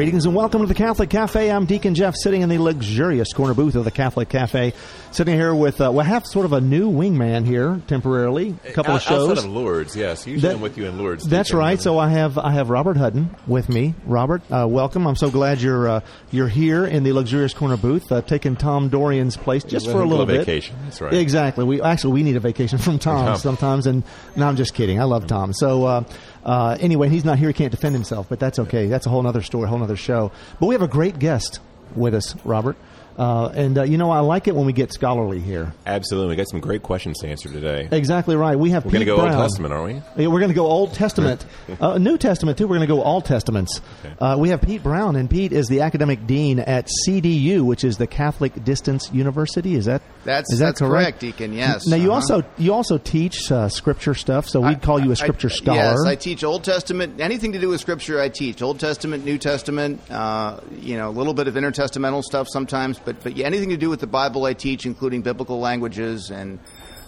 Greetings 0.00 0.24
and 0.24 0.34
welcome 0.34 0.62
to 0.62 0.66
the 0.66 0.72
Catholic 0.72 1.10
Cafe. 1.10 1.50
I'm 1.52 1.66
Deacon 1.66 1.94
Jeff, 1.94 2.14
sitting 2.16 2.40
in 2.40 2.48
the 2.48 2.56
luxurious 2.56 3.34
corner 3.34 3.52
booth 3.52 3.74
of 3.74 3.84
the 3.84 3.90
Catholic 3.90 4.30
Cafe. 4.30 4.72
Sitting 5.10 5.34
here 5.34 5.54
with, 5.54 5.78
uh, 5.78 5.92
we 5.92 6.02
have 6.04 6.24
sort 6.24 6.46
of 6.46 6.54
a 6.54 6.60
new 6.62 6.90
wingman 6.90 7.44
here 7.44 7.82
temporarily. 7.86 8.54
A 8.66 8.72
couple 8.72 8.94
of 8.94 9.02
shows. 9.02 9.28
Outside 9.28 9.44
of 9.44 9.50
Lourdes, 9.50 9.94
yes. 9.94 10.26
Usually 10.26 10.48
That- 10.48 10.56
I'm 10.56 10.62
with 10.62 10.78
you 10.78 10.86
in 10.86 10.96
Lourdes. 10.96 11.24
That's 11.28 11.50
Deacon. 11.50 11.58
right. 11.58 11.78
So 11.82 11.98
I 11.98 12.08
have 12.08 12.38
I 12.38 12.52
have 12.52 12.70
Robert 12.70 12.96
Hudden 12.96 13.36
with 13.46 13.68
me. 13.68 13.94
Robert, 14.06 14.40
uh, 14.50 14.66
welcome. 14.66 15.06
I'm 15.06 15.16
so 15.16 15.28
glad 15.28 15.60
you're 15.60 15.86
uh, 15.86 16.00
you're 16.30 16.48
here 16.48 16.86
in 16.86 17.02
the 17.02 17.12
luxurious 17.12 17.52
corner 17.52 17.76
booth, 17.76 18.10
uh, 18.10 18.22
taking 18.22 18.56
Tom 18.56 18.88
Dorian's 18.88 19.36
place 19.36 19.64
just 19.64 19.84
Let 19.86 19.92
for 19.92 20.00
a 20.00 20.06
little 20.06 20.24
bit. 20.24 20.38
vacation. 20.46 20.76
That's 20.84 21.02
right. 21.02 21.12
Exactly. 21.12 21.64
We 21.64 21.82
actually 21.82 22.14
we 22.14 22.22
need 22.22 22.36
a 22.36 22.40
vacation 22.40 22.78
from 22.86 22.98
Tom, 22.98 23.26
Tom. 23.26 23.36
sometimes, 23.36 23.86
and 23.86 24.02
no, 24.34 24.48
I'm 24.48 24.56
just 24.56 24.72
kidding. 24.72 24.98
I 24.98 25.04
love 25.04 25.26
Tom. 25.26 25.52
So 25.52 26.06
uh, 26.44 26.76
anyway, 26.80 27.08
he's 27.08 27.24
not 27.24 27.38
here. 27.38 27.48
He 27.48 27.54
can't 27.54 27.70
defend 27.70 27.94
himself, 27.94 28.28
but 28.28 28.40
that's 28.40 28.58
okay. 28.58 28.86
That's 28.86 29.06
a 29.06 29.10
whole 29.10 29.26
other 29.26 29.42
story, 29.42 29.64
a 29.64 29.68
whole 29.68 29.82
other 29.82 29.96
show. 29.96 30.32
But 30.58 30.66
we 30.66 30.74
have 30.74 30.82
a 30.82 30.88
great 30.88 31.18
guest 31.18 31.60
with 31.94 32.14
us, 32.14 32.34
Robert. 32.44 32.76
Uh, 33.20 33.48
and 33.54 33.76
uh, 33.76 33.82
you 33.82 33.98
know, 33.98 34.10
I 34.10 34.20
like 34.20 34.48
it 34.48 34.54
when 34.56 34.64
we 34.64 34.72
get 34.72 34.94
scholarly 34.94 35.40
here. 35.40 35.74
Absolutely. 35.84 36.30
We 36.30 36.36
got 36.36 36.48
some 36.48 36.60
great 36.60 36.82
questions 36.82 37.18
to 37.18 37.28
answer 37.28 37.50
today. 37.50 37.86
Exactly 37.92 38.34
right. 38.34 38.58
We 38.58 38.70
have 38.70 38.86
We're 38.86 38.92
going 38.92 39.00
to 39.00 39.04
go 39.04 39.16
Brown. 39.18 39.34
Old 39.34 39.42
Testament, 39.42 39.74
aren't 39.74 39.94
we? 40.16 40.22
Yeah, 40.22 40.28
we're 40.30 40.40
going 40.40 40.48
to 40.50 40.54
go 40.54 40.66
Old 40.66 40.94
Testament, 40.94 41.44
uh, 41.80 41.98
New 41.98 42.16
Testament 42.16 42.56
too. 42.56 42.66
We're 42.66 42.76
going 42.78 42.88
to 42.88 42.94
go 42.94 43.02
all 43.02 43.20
Testaments. 43.20 43.82
Uh, 44.18 44.36
we 44.38 44.48
have 44.48 44.62
Pete 44.62 44.82
Brown, 44.82 45.16
and 45.16 45.28
Pete 45.28 45.52
is 45.52 45.66
the 45.68 45.82
academic 45.82 46.26
dean 46.26 46.60
at 46.60 46.88
CDU, 47.06 47.60
which 47.62 47.84
is 47.84 47.98
the 47.98 48.06
Catholic 48.06 48.64
Distance 48.64 49.10
University. 49.12 49.74
Is 49.74 49.84
that 49.84 50.00
That's 50.24 50.50
is 50.52 50.58
that 50.60 50.64
that's 50.66 50.80
correct? 50.80 51.20
Deacon. 51.20 51.52
Yes. 51.52 51.86
Now 51.86 51.96
you 51.96 52.12
Uh-huh. 52.12 52.14
also 52.36 52.44
you 52.56 52.72
also 52.72 52.96
teach 52.96 53.52
uh, 53.52 53.68
scripture 53.68 54.14
stuff, 54.14 54.48
so 54.48 54.60
we'd 54.62 54.80
call 54.80 54.98
you 54.98 55.10
a 55.12 55.16
scripture 55.16 55.48
I- 55.52 55.54
scholar. 55.56 55.76
Yes, 55.78 56.06
I 56.06 56.14
teach 56.16 56.42
Old 56.42 56.64
Testament. 56.64 57.20
Anything 57.20 57.52
to 57.52 57.58
do 57.60 57.68
with 57.68 57.80
Scripture, 57.82 58.18
I 58.18 58.30
teach. 58.30 58.62
Old 58.62 58.80
Testament, 58.80 59.24
New 59.26 59.36
Testament. 59.36 60.00
Uh, 60.10 60.60
you 60.80 60.96
know, 60.96 61.10
a 61.10 61.16
little 61.20 61.34
bit 61.34 61.48
of 61.48 61.54
intertestamental 61.54 62.22
stuff 62.22 62.48
sometimes, 62.48 62.98
but 62.98 63.09
but 63.12 63.36
yeah, 63.36 63.46
anything 63.46 63.70
to 63.70 63.76
do 63.76 63.90
with 63.90 64.00
the 64.00 64.06
Bible, 64.06 64.44
I 64.44 64.54
teach, 64.54 64.86
including 64.86 65.22
biblical 65.22 65.58
languages 65.58 66.30
and 66.30 66.58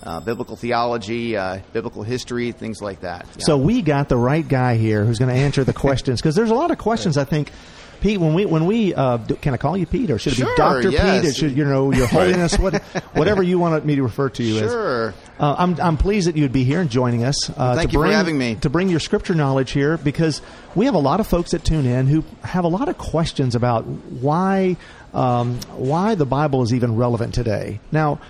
uh, 0.03 0.21
biblical 0.21 0.57
theology, 0.57 1.37
uh, 1.37 1.61
biblical 1.73 2.03
history, 2.03 2.53
things 2.53 2.83
like 2.83 3.01
that. 3.01 3.27
Yeah. 3.37 3.45
So 3.45 3.57
we 3.57 3.83
got 3.83 4.09
the 4.09 4.17
right 4.17 4.47
guy 4.47 4.77
here 4.77 5.05
who's 5.05 5.19
going 5.19 5.33
to 5.35 5.41
answer 5.41 5.65
the 5.65 5.73
questions 5.73 6.21
because 6.21 6.35
there's 6.35 6.51
a 6.51 6.55
lot 6.55 6.71
of 6.71 6.79
questions. 6.79 7.17
I 7.17 7.25
think, 7.25 7.53
Pete, 8.01 8.19
when 8.19 8.35
we 8.35 8.45
when 8.45 8.67
we 8.67 8.95
uh, 8.95 9.19
do, 9.19 9.37
can 9.37 9.55
I 9.55 9.59
call 9.59 9.77
you 9.77 9.87
Pete 9.87 10.11
or 10.11 10.19
should 10.19 10.33
it 10.33 10.41
be 10.41 10.53
Doctor 10.57 10.91
yes. 10.91 11.21
Pete? 11.21 11.31
Or 11.31 11.35
should 11.35 11.57
you 11.57 11.65
know 11.65 11.93
Your 11.93 12.07
Holiness, 12.09 12.59
what, 12.59 12.83
whatever 13.15 13.45
you 13.45 13.61
want 13.61 13.85
me 13.85 13.95
to 13.95 14.03
refer 14.03 14.29
to 14.31 14.43
you 14.43 14.57
as? 14.57 14.71
Sure. 14.73 15.15
Uh, 15.39 15.55
I'm 15.57 15.81
I'm 15.81 15.97
pleased 15.97 16.27
that 16.27 16.37
you'd 16.37 16.53
be 16.53 16.65
here 16.65 16.81
and 16.81 16.91
joining 16.91 17.23
us. 17.23 17.49
Uh, 17.51 17.77
Thank 17.77 17.91
to 17.91 17.93
you 17.95 18.03
for 18.03 18.11
having 18.11 18.37
me. 18.37 18.57
To 18.57 18.71
bring 18.71 18.89
your 18.89 19.01
scripture 19.01 19.37
knowledge 19.37 19.71
here 19.71 19.97
because 19.99 20.43
we 20.75 20.87
have 20.87 20.95
a 20.95 20.99
lot 20.99 21.21
of 21.21 21.29
folks 21.29 21.53
that 21.53 21.65
tune 21.65 21.87
in 21.87 22.09
who 22.09 22.25
have 22.43 22.65
a 22.65 22.69
lot 22.69 22.89
of 22.89 22.99
questions 22.99 23.55
about 23.55 23.87
why 23.87 24.77
um, 25.15 25.57
why 25.77 26.15
the 26.15 26.27
Bible 26.27 26.63
is 26.63 26.73
even 26.75 26.97
relevant 26.97 27.35
today. 27.35 27.81
Now, 27.91 28.21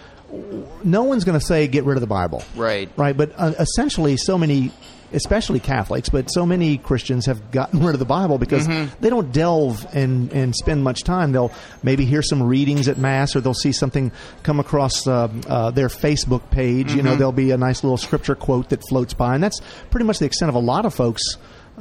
no 0.83 1.02
one's 1.05 1.24
going 1.24 1.39
to 1.39 1.45
say 1.45 1.67
get 1.68 1.84
rid 1.84 1.96
of 1.96 2.01
the 2.01 2.06
Bible, 2.06 2.42
Right. 2.56 2.89
Right, 2.96 3.17
but 3.17 3.33
uh, 3.36 3.52
essentially, 3.58 4.17
so 4.17 4.39
many. 4.39 4.73
Especially 5.14 5.61
Catholics, 5.61 6.08
but 6.08 6.29
so 6.29 6.46
many 6.46 6.79
Christians 6.79 7.27
have 7.27 7.51
gotten 7.51 7.84
rid 7.84 7.92
of 7.95 7.98
the 7.98 8.06
Bible 8.06 8.39
because 8.39 8.67
Mm-hmm. 8.67 8.95
they 9.02 9.11
don't 9.11 9.30
delve 9.30 9.86
and, 9.95 10.33
and 10.33 10.56
spend 10.56 10.83
much 10.83 11.05
time. 11.05 11.33
They'll 11.33 11.52
maybe 11.83 12.06
hear 12.06 12.23
some 12.23 12.42
readings 12.42 12.89
at 12.89 12.96
Mass, 12.96 13.36
or 13.36 13.42
they'll 13.42 13.52
see 13.52 13.73
something 13.73 14.11
come 14.42 14.58
across 14.58 15.06
uh, 15.06 15.29
uh, 15.46 15.70
their 15.70 15.89
Facebook 15.89 16.48
page. 16.51 16.92
You 16.92 16.96
Mm-hmm. 17.02 17.05
know, 17.05 17.17
there'll 17.17 17.30
be 17.33 17.51
a 17.51 17.58
nice 17.58 17.85
little 17.85 17.98
scripture 17.98 18.35
quote 18.35 18.70
that 18.70 18.80
floats 18.89 19.12
by, 19.12 19.35
and 19.35 19.45
that's 19.45 19.61
pretty 19.90 20.06
much 20.06 20.18
the 20.18 20.24
extent 20.24 20.48
of 20.48 20.55
a 20.55 20.61
lot 20.61 20.86
of 20.86 20.95
folks 20.95 21.20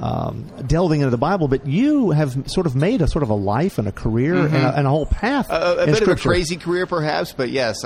um, 0.01 0.47
delving 0.66 1.01
into 1.01 1.12
the 1.12 1.17
Bible. 1.17 1.47
But 1.47 1.67
you 1.67 2.12
have 2.12 2.50
sort 2.50 2.66
of 2.66 2.75
made 2.75 3.01
a 3.01 3.07
sort 3.07 3.23
of 3.23 3.29
a 3.29 3.35
life 3.35 3.78
and 3.78 3.88
a 3.88 3.91
career 3.91 4.35
and, 4.35 4.56
a, 4.56 4.78
and 4.78 4.88
a 4.88 4.89
whole 4.89 5.06
path. 5.06 5.47
Mm-hmm. 5.47 5.79
a, 5.79 5.85
bit 5.85 6.01
of 6.01 6.09
a 6.09 6.16
crazy 6.16 6.57
career, 6.57 6.85
perhaps, 6.85 7.34
but 7.34 7.50
yes. 7.50 7.78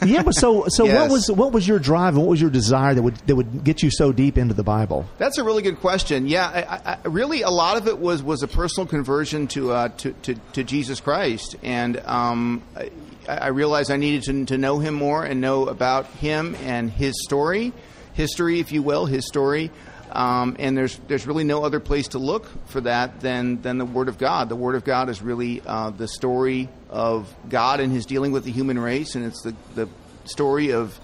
yeah, 0.06 0.22
but 0.22 0.32
so 0.32 0.66
so 0.68 0.86
what 0.86 1.10
was 1.10 1.30
what 1.30 1.52
was 1.52 1.66
your 1.66 1.78
drive 1.78 2.14
and 2.14 2.22
what 2.22 2.30
was 2.30 2.40
your 2.40 2.50
desire 2.50 2.94
that 2.94 3.02
would 3.02 3.16
that 3.26 3.36
would 3.36 3.64
get 3.64 3.82
you 3.82 3.90
so 3.90 4.12
deep 4.12 4.38
into 4.38 4.54
the 4.54 4.62
Bible? 4.62 5.06
That's 5.18 5.38
a 5.38 5.44
really 5.44 5.62
good 5.62 5.80
question. 5.80 6.26
Yeah, 6.26 6.46
I, 6.48 6.92
I, 6.92 7.08
really, 7.08 7.42
a 7.42 7.50
lot 7.50 7.76
of 7.76 7.88
it 7.88 7.98
was 7.98 8.22
was 8.22 8.42
a 8.42 8.48
personal 8.48 8.86
conversion 8.86 9.46
to 9.48 9.72
uh, 9.72 9.88
to, 9.88 10.12
to 10.12 10.34
to 10.52 10.64
Jesus 10.64 11.00
Christ, 11.00 11.56
and 11.62 11.98
um, 12.06 12.62
I, 12.76 12.90
I 13.28 13.48
realized 13.48 13.90
I 13.90 13.96
needed 13.96 14.22
to, 14.24 14.44
to 14.46 14.58
know 14.58 14.78
Him 14.78 14.94
more 14.94 15.24
and 15.24 15.40
know 15.40 15.66
about 15.66 16.06
Him 16.06 16.54
and 16.56 16.90
His 16.90 17.14
story, 17.24 17.72
history, 18.12 18.60
if 18.60 18.72
you 18.72 18.82
will, 18.82 19.06
His 19.06 19.26
story. 19.26 19.70
Um, 20.14 20.54
and 20.60 20.78
there's 20.78 20.96
there's 21.08 21.26
really 21.26 21.44
no 21.44 21.64
other 21.64 21.80
place 21.80 22.08
to 22.08 22.18
look 22.18 22.48
for 22.68 22.80
that 22.82 23.20
than 23.20 23.60
than 23.62 23.78
the 23.78 23.84
Word 23.84 24.08
of 24.08 24.16
God. 24.16 24.48
The 24.48 24.56
Word 24.56 24.76
of 24.76 24.84
God 24.84 25.08
is 25.08 25.20
really 25.20 25.60
uh, 25.66 25.90
the 25.90 26.06
story 26.06 26.68
of 26.88 27.34
God 27.48 27.80
and 27.80 27.92
His 27.92 28.06
dealing 28.06 28.30
with 28.30 28.44
the 28.44 28.52
human 28.52 28.78
race, 28.78 29.16
and 29.16 29.24
it's 29.24 29.42
the 29.42 29.54
the 29.74 29.88
story 30.24 30.72
of 30.72 30.98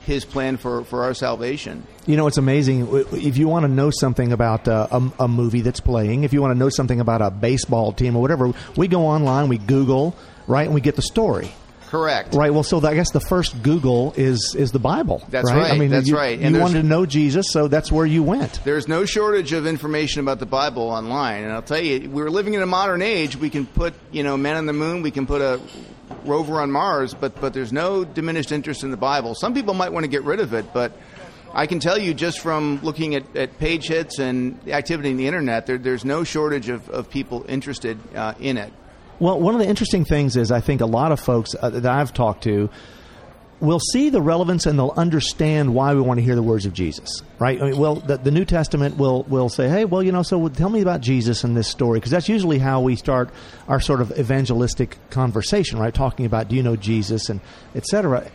His 0.00 0.24
plan 0.24 0.56
for 0.56 0.84
for 0.84 1.04
our 1.04 1.12
salvation. 1.12 1.86
You 2.06 2.16
know, 2.16 2.26
it's 2.28 2.38
amazing. 2.38 2.88
If 3.12 3.36
you 3.36 3.46
want 3.46 3.64
to 3.64 3.68
know 3.68 3.90
something 3.90 4.32
about 4.32 4.66
uh, 4.66 4.88
a, 4.90 5.24
a 5.24 5.28
movie 5.28 5.60
that's 5.60 5.80
playing, 5.80 6.24
if 6.24 6.32
you 6.32 6.40
want 6.40 6.52
to 6.52 6.58
know 6.58 6.70
something 6.70 7.00
about 7.00 7.20
a 7.20 7.30
baseball 7.30 7.92
team 7.92 8.16
or 8.16 8.22
whatever, 8.22 8.52
we 8.74 8.88
go 8.88 9.06
online, 9.06 9.48
we 9.48 9.58
Google, 9.58 10.16
right, 10.46 10.64
and 10.64 10.74
we 10.74 10.80
get 10.80 10.96
the 10.96 11.02
story. 11.02 11.52
Correct. 11.88 12.34
Right. 12.34 12.52
Well, 12.52 12.62
so 12.62 12.84
I 12.84 12.94
guess 12.94 13.10
the 13.12 13.20
first 13.20 13.62
Google 13.62 14.12
is 14.16 14.54
is 14.58 14.72
the 14.72 14.78
Bible. 14.78 15.22
That's 15.28 15.50
right. 15.50 15.70
I 15.70 15.78
mean, 15.78 15.90
that's 15.90 16.08
you, 16.08 16.16
right. 16.16 16.38
And 16.38 16.54
You 16.54 16.60
wanted 16.60 16.82
to 16.82 16.88
know 16.88 17.06
Jesus, 17.06 17.46
so 17.50 17.68
that's 17.68 17.92
where 17.92 18.06
you 18.06 18.22
went. 18.22 18.60
There's 18.64 18.88
no 18.88 19.04
shortage 19.04 19.52
of 19.52 19.66
information 19.66 20.20
about 20.20 20.40
the 20.40 20.46
Bible 20.46 20.82
online, 20.82 21.44
and 21.44 21.52
I'll 21.52 21.62
tell 21.62 21.80
you, 21.80 22.10
we're 22.10 22.30
living 22.30 22.54
in 22.54 22.62
a 22.62 22.66
modern 22.66 23.02
age. 23.02 23.36
We 23.36 23.50
can 23.50 23.66
put, 23.66 23.94
you 24.10 24.22
know, 24.22 24.36
man 24.36 24.56
on 24.56 24.66
the 24.66 24.72
moon. 24.72 25.02
We 25.02 25.10
can 25.10 25.26
put 25.26 25.40
a 25.40 25.60
rover 26.24 26.60
on 26.60 26.72
Mars, 26.72 27.14
but 27.14 27.40
but 27.40 27.54
there's 27.54 27.72
no 27.72 28.04
diminished 28.04 28.52
interest 28.52 28.82
in 28.82 28.90
the 28.90 28.96
Bible. 28.96 29.34
Some 29.34 29.54
people 29.54 29.74
might 29.74 29.92
want 29.92 30.04
to 30.04 30.10
get 30.10 30.24
rid 30.24 30.40
of 30.40 30.54
it, 30.54 30.72
but 30.72 30.92
I 31.54 31.66
can 31.66 31.80
tell 31.80 31.96
you 31.96 32.12
just 32.12 32.40
from 32.40 32.80
looking 32.82 33.14
at, 33.14 33.34
at 33.36 33.58
page 33.58 33.88
hits 33.88 34.18
and 34.18 34.60
the 34.64 34.74
activity 34.74 35.10
in 35.10 35.16
the 35.16 35.26
internet, 35.26 35.66
there, 35.66 35.78
there's 35.78 36.04
no 36.04 36.22
shortage 36.22 36.68
of, 36.68 36.90
of 36.90 37.08
people 37.08 37.46
interested 37.48 37.98
uh, 38.14 38.34
in 38.38 38.58
it. 38.58 38.72
Well, 39.18 39.40
one 39.40 39.54
of 39.54 39.60
the 39.60 39.66
interesting 39.66 40.04
things 40.04 40.36
is 40.36 40.50
I 40.50 40.60
think 40.60 40.80
a 40.80 40.86
lot 40.86 41.12
of 41.12 41.20
folks 41.20 41.54
uh, 41.60 41.70
that 41.70 41.86
I've 41.86 42.12
talked 42.12 42.44
to 42.44 42.68
will 43.60 43.80
see 43.80 44.10
the 44.10 44.20
relevance 44.20 44.66
and 44.66 44.78
they'll 44.78 44.92
understand 44.96 45.74
why 45.74 45.94
we 45.94 46.00
want 46.00 46.18
to 46.18 46.24
hear 46.24 46.34
the 46.34 46.42
words 46.42 46.66
of 46.66 46.74
Jesus, 46.74 47.22
right? 47.38 47.60
I 47.60 47.70
mean, 47.70 47.78
well, 47.78 47.96
the, 47.96 48.18
the 48.18 48.30
New 48.30 48.44
Testament 48.44 48.98
will 48.98 49.22
will 49.24 49.48
say, 49.48 49.68
"Hey, 49.68 49.84
well, 49.84 50.02
you 50.02 50.12
know, 50.12 50.22
so 50.22 50.46
tell 50.48 50.68
me 50.68 50.82
about 50.82 51.00
Jesus 51.00 51.44
in 51.44 51.54
this 51.54 51.68
story," 51.68 51.98
because 51.98 52.10
that's 52.10 52.28
usually 52.28 52.58
how 52.58 52.80
we 52.80 52.96
start 52.96 53.30
our 53.68 53.80
sort 53.80 54.00
of 54.00 54.12
evangelistic 54.18 54.98
conversation, 55.10 55.78
right? 55.78 55.94
Talking 55.94 56.26
about, 56.26 56.48
do 56.48 56.56
you 56.56 56.62
know 56.62 56.76
Jesus 56.76 57.30
and 57.30 57.40
etc. 57.74 58.30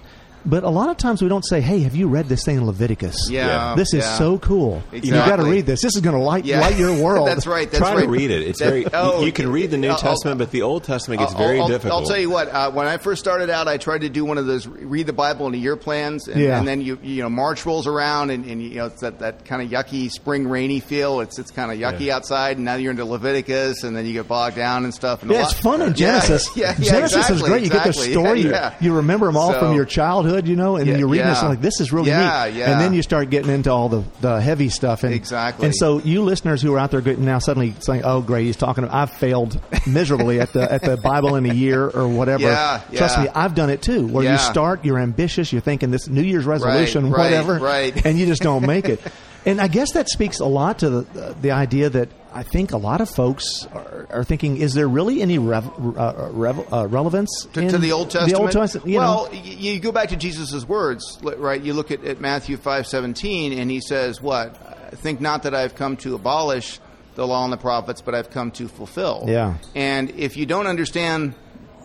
But 0.45 0.63
a 0.63 0.69
lot 0.69 0.89
of 0.89 0.97
times 0.97 1.21
we 1.21 1.29
don't 1.29 1.45
say, 1.47 1.61
"Hey, 1.61 1.81
have 1.81 1.95
you 1.95 2.07
read 2.07 2.27
this 2.27 2.43
thing 2.43 2.57
in 2.57 2.65
Leviticus? 2.65 3.29
Yeah, 3.29 3.45
Yeah. 3.47 3.75
this 3.75 3.93
is 3.93 4.03
yeah. 4.03 4.17
so 4.17 4.39
cool. 4.39 4.81
You 4.91 5.11
got 5.11 5.35
to 5.35 5.43
read 5.43 5.65
this. 5.65 5.81
This 5.81 5.95
is 5.95 6.01
going 6.01 6.15
to 6.17 6.21
light 6.21 6.45
Yeah. 6.45 6.61
light 6.61 6.77
your 6.77 6.95
world." 7.03 7.27
that's 7.27 7.45
right. 7.45 7.69
That's 7.69 7.79
Try 7.79 7.93
right. 7.95 8.03
to 8.03 8.09
read 8.09 8.31
it. 8.31 8.41
It's 8.47 8.59
That- 8.59 8.69
very. 8.69 8.85
oh, 8.93 9.23
you 9.23 9.31
can 9.31 9.51
read 9.51 9.71
the 9.71 9.77
New 9.77 9.89
I'll- 9.89 9.97
Testament, 9.97 10.39
but 10.39 10.51
the 10.51 10.63
Old 10.63 10.83
Testament 10.83 11.19
gets 11.19 11.33
I'll- 11.33 11.37
very 11.37 11.59
I'll, 11.59 11.67
difficult. 11.67 12.01
I'll 12.01 12.07
tell 12.07 12.17
you 12.17 12.29
what. 12.29 12.49
Uh, 12.51 12.71
when 12.71 12.87
I 12.87 12.97
first 12.97 13.21
started 13.21 13.49
out, 13.49 13.67
I 13.67 13.77
tried 13.77 14.01
to 14.01 14.09
do 14.09 14.25
one 14.25 14.37
of 14.37 14.47
those 14.47 14.65
read 14.67 15.05
the 15.07 15.13
Bible 15.13 15.47
in 15.47 15.53
a 15.53 15.57
year 15.57 15.75
plans, 15.75 16.27
and, 16.27 16.41
Yeah. 16.41 16.57
and 16.57 16.67
then 16.67 16.81
you 16.81 16.97
you 17.03 17.21
know 17.21 17.29
March 17.29 17.65
rolls 17.65 17.85
around, 17.87 18.31
and, 18.31 18.43
and 18.45 18.61
you 18.63 18.75
know 18.75 18.87
it's 18.87 19.01
that, 19.01 19.19
that 19.19 19.45
kind 19.45 19.61
of 19.61 19.69
yucky 19.69 20.09
spring 20.11 20.47
rainy 20.47 20.79
feel. 20.79 21.19
It's 21.21 21.37
it's 21.39 21.51
kind 21.51 21.71
of 21.71 21.77
yucky 21.77 22.05
Yeah. 22.07 22.15
outside, 22.15 22.57
and 22.57 22.65
now 22.65 22.75
you're 22.75 22.91
into 22.91 23.05
Leviticus, 23.05 23.83
and 23.83 23.95
then 23.95 24.05
you 24.05 24.13
get 24.13 24.27
bogged 24.27 24.55
down 24.55 24.85
and 24.85 24.93
stuff. 24.93 25.21
And 25.21 25.29
a 25.31 25.33
Yeah, 25.35 25.41
lot- 25.43 25.51
it's 25.51 25.59
fun 25.61 25.81
in 25.81 25.93
Genesis. 25.93 26.49
Yeah, 26.55 26.73
yeah, 26.79 26.91
Genesis 26.91 27.17
exactly, 27.17 27.35
is 27.35 27.41
great. 27.43 27.63
You 27.63 27.69
get 27.69 27.83
the 27.85 27.93
story. 27.93 28.41
Yeah, 28.51 28.73
you- 28.79 28.89
You 28.91 28.95
remember 28.97 29.27
them 29.27 29.37
all 29.37 29.53
So- 29.53 29.59
from 29.59 29.75
your 29.75 29.85
childhood, 29.85 30.30
you 30.39 30.55
know, 30.55 30.75
and 30.77 30.87
Yeah, 30.87 30.97
you're 30.97 31.07
reading 31.07 31.27
this 31.27 31.37
yeah. 31.37 31.41
and 31.41 31.49
like, 31.49 31.61
this 31.61 31.79
is 31.79 31.91
really 31.91 32.09
Yeah, 32.09 32.45
neat. 32.47 32.55
yeah. 32.57 32.71
And 32.71 32.81
then 32.81 32.93
you 32.93 33.01
start 33.01 33.29
getting 33.29 33.51
into 33.51 33.71
all 33.71 33.89
the, 33.89 34.03
the 34.21 34.41
heavy 34.41 34.69
stuff. 34.69 35.03
And, 35.03 35.13
Exactly. 35.13 35.65
And 35.65 35.75
so 35.75 35.99
you 35.99 36.23
listeners 36.23 36.61
who 36.61 36.73
are 36.75 36.79
out 36.79 36.91
there 36.91 37.01
getting 37.01 37.25
now 37.25 37.39
suddenly 37.39 37.73
saying, 37.79 38.01
oh, 38.03 38.21
great, 38.21 38.45
he's 38.45 38.57
talking, 38.57 38.83
About, 38.83 38.95
I've 38.95 39.11
failed 39.11 39.59
miserably 39.87 40.39
at 40.39 40.53
the 40.53 40.71
at 40.71 40.81
the 40.81 40.97
Bible 40.97 41.35
in 41.35 41.49
a 41.49 41.53
year 41.53 41.87
or 41.89 42.07
whatever. 42.07 42.43
Yeah, 42.43 42.81
Trust 42.93 43.19
me, 43.19 43.27
I've 43.33 43.55
done 43.55 43.69
it 43.69 43.81
too, 43.81 44.07
where 44.07 44.23
you 44.29 44.37
start, 44.37 44.85
you're 44.85 44.99
ambitious, 44.99 45.51
you're 45.51 45.61
thinking 45.61 45.91
this 45.91 46.07
New 46.07 46.21
Year's 46.21 46.45
resolution, 46.45 47.09
right, 47.11 47.25
whatever, 47.25 47.59
right. 47.59 48.05
and 48.05 48.17
you 48.19 48.25
just 48.25 48.41
don't 48.41 48.65
make 48.65 48.89
it. 48.89 49.01
And 49.43 49.59
I 49.59 49.69
guess 49.69 49.93
that 49.93 50.07
speaks 50.07 50.39
a 50.39 50.45
lot 50.45 50.77
to 50.79 50.89
the, 50.91 51.35
the 51.41 51.49
idea 51.49 51.89
that 51.89 52.09
I 52.33 52.43
think 52.43 52.71
a 52.71 52.77
lot 52.77 53.01
of 53.01 53.09
folks 53.09 53.67
are, 53.73 54.07
are 54.09 54.23
thinking, 54.23 54.57
is 54.57 54.73
there 54.73 54.87
really 54.87 55.21
any 55.21 55.37
rev, 55.37 55.67
uh, 55.67 56.29
rev, 56.31 56.73
uh, 56.73 56.87
relevance 56.87 57.47
to, 57.53 57.69
to, 57.69 57.77
the 57.77 57.91
Old 57.91 58.09
Testament? 58.09 58.33
The 58.33 58.41
Old 58.41 58.51
Testament 58.51 58.87
you 58.87 58.97
well, 58.97 59.33
you 59.33 59.79
go 59.79 59.91
back 59.91 60.09
to 60.09 60.15
Jesus' 60.15 60.65
words, 60.65 61.19
right? 61.21 61.61
You 61.61 61.73
look 61.73 61.91
at, 61.91 62.03
at 62.05 62.21
Matthew 62.21 62.57
five 62.57 62.87
seventeen, 62.87 63.59
and 63.59 63.69
he 63.69 63.81
says, 63.81 64.21
"What? 64.21 64.55
Think 64.95 65.19
not 65.19 65.43
that 65.43 65.53
I've 65.53 65.75
come 65.75 65.97
to 65.97 66.15
abolish 66.15 66.79
the 67.15 67.27
law 67.27 67.43
and 67.43 67.51
the 67.51 67.57
prophets, 67.57 68.01
but 68.01 68.15
I've 68.15 68.29
come 68.29 68.51
to 68.51 68.67
fulfill." 68.67 69.25
Yeah. 69.27 69.57
And 69.75 70.11
if 70.11 70.37
you 70.37 70.45
don't 70.45 70.67
understand 70.67 71.35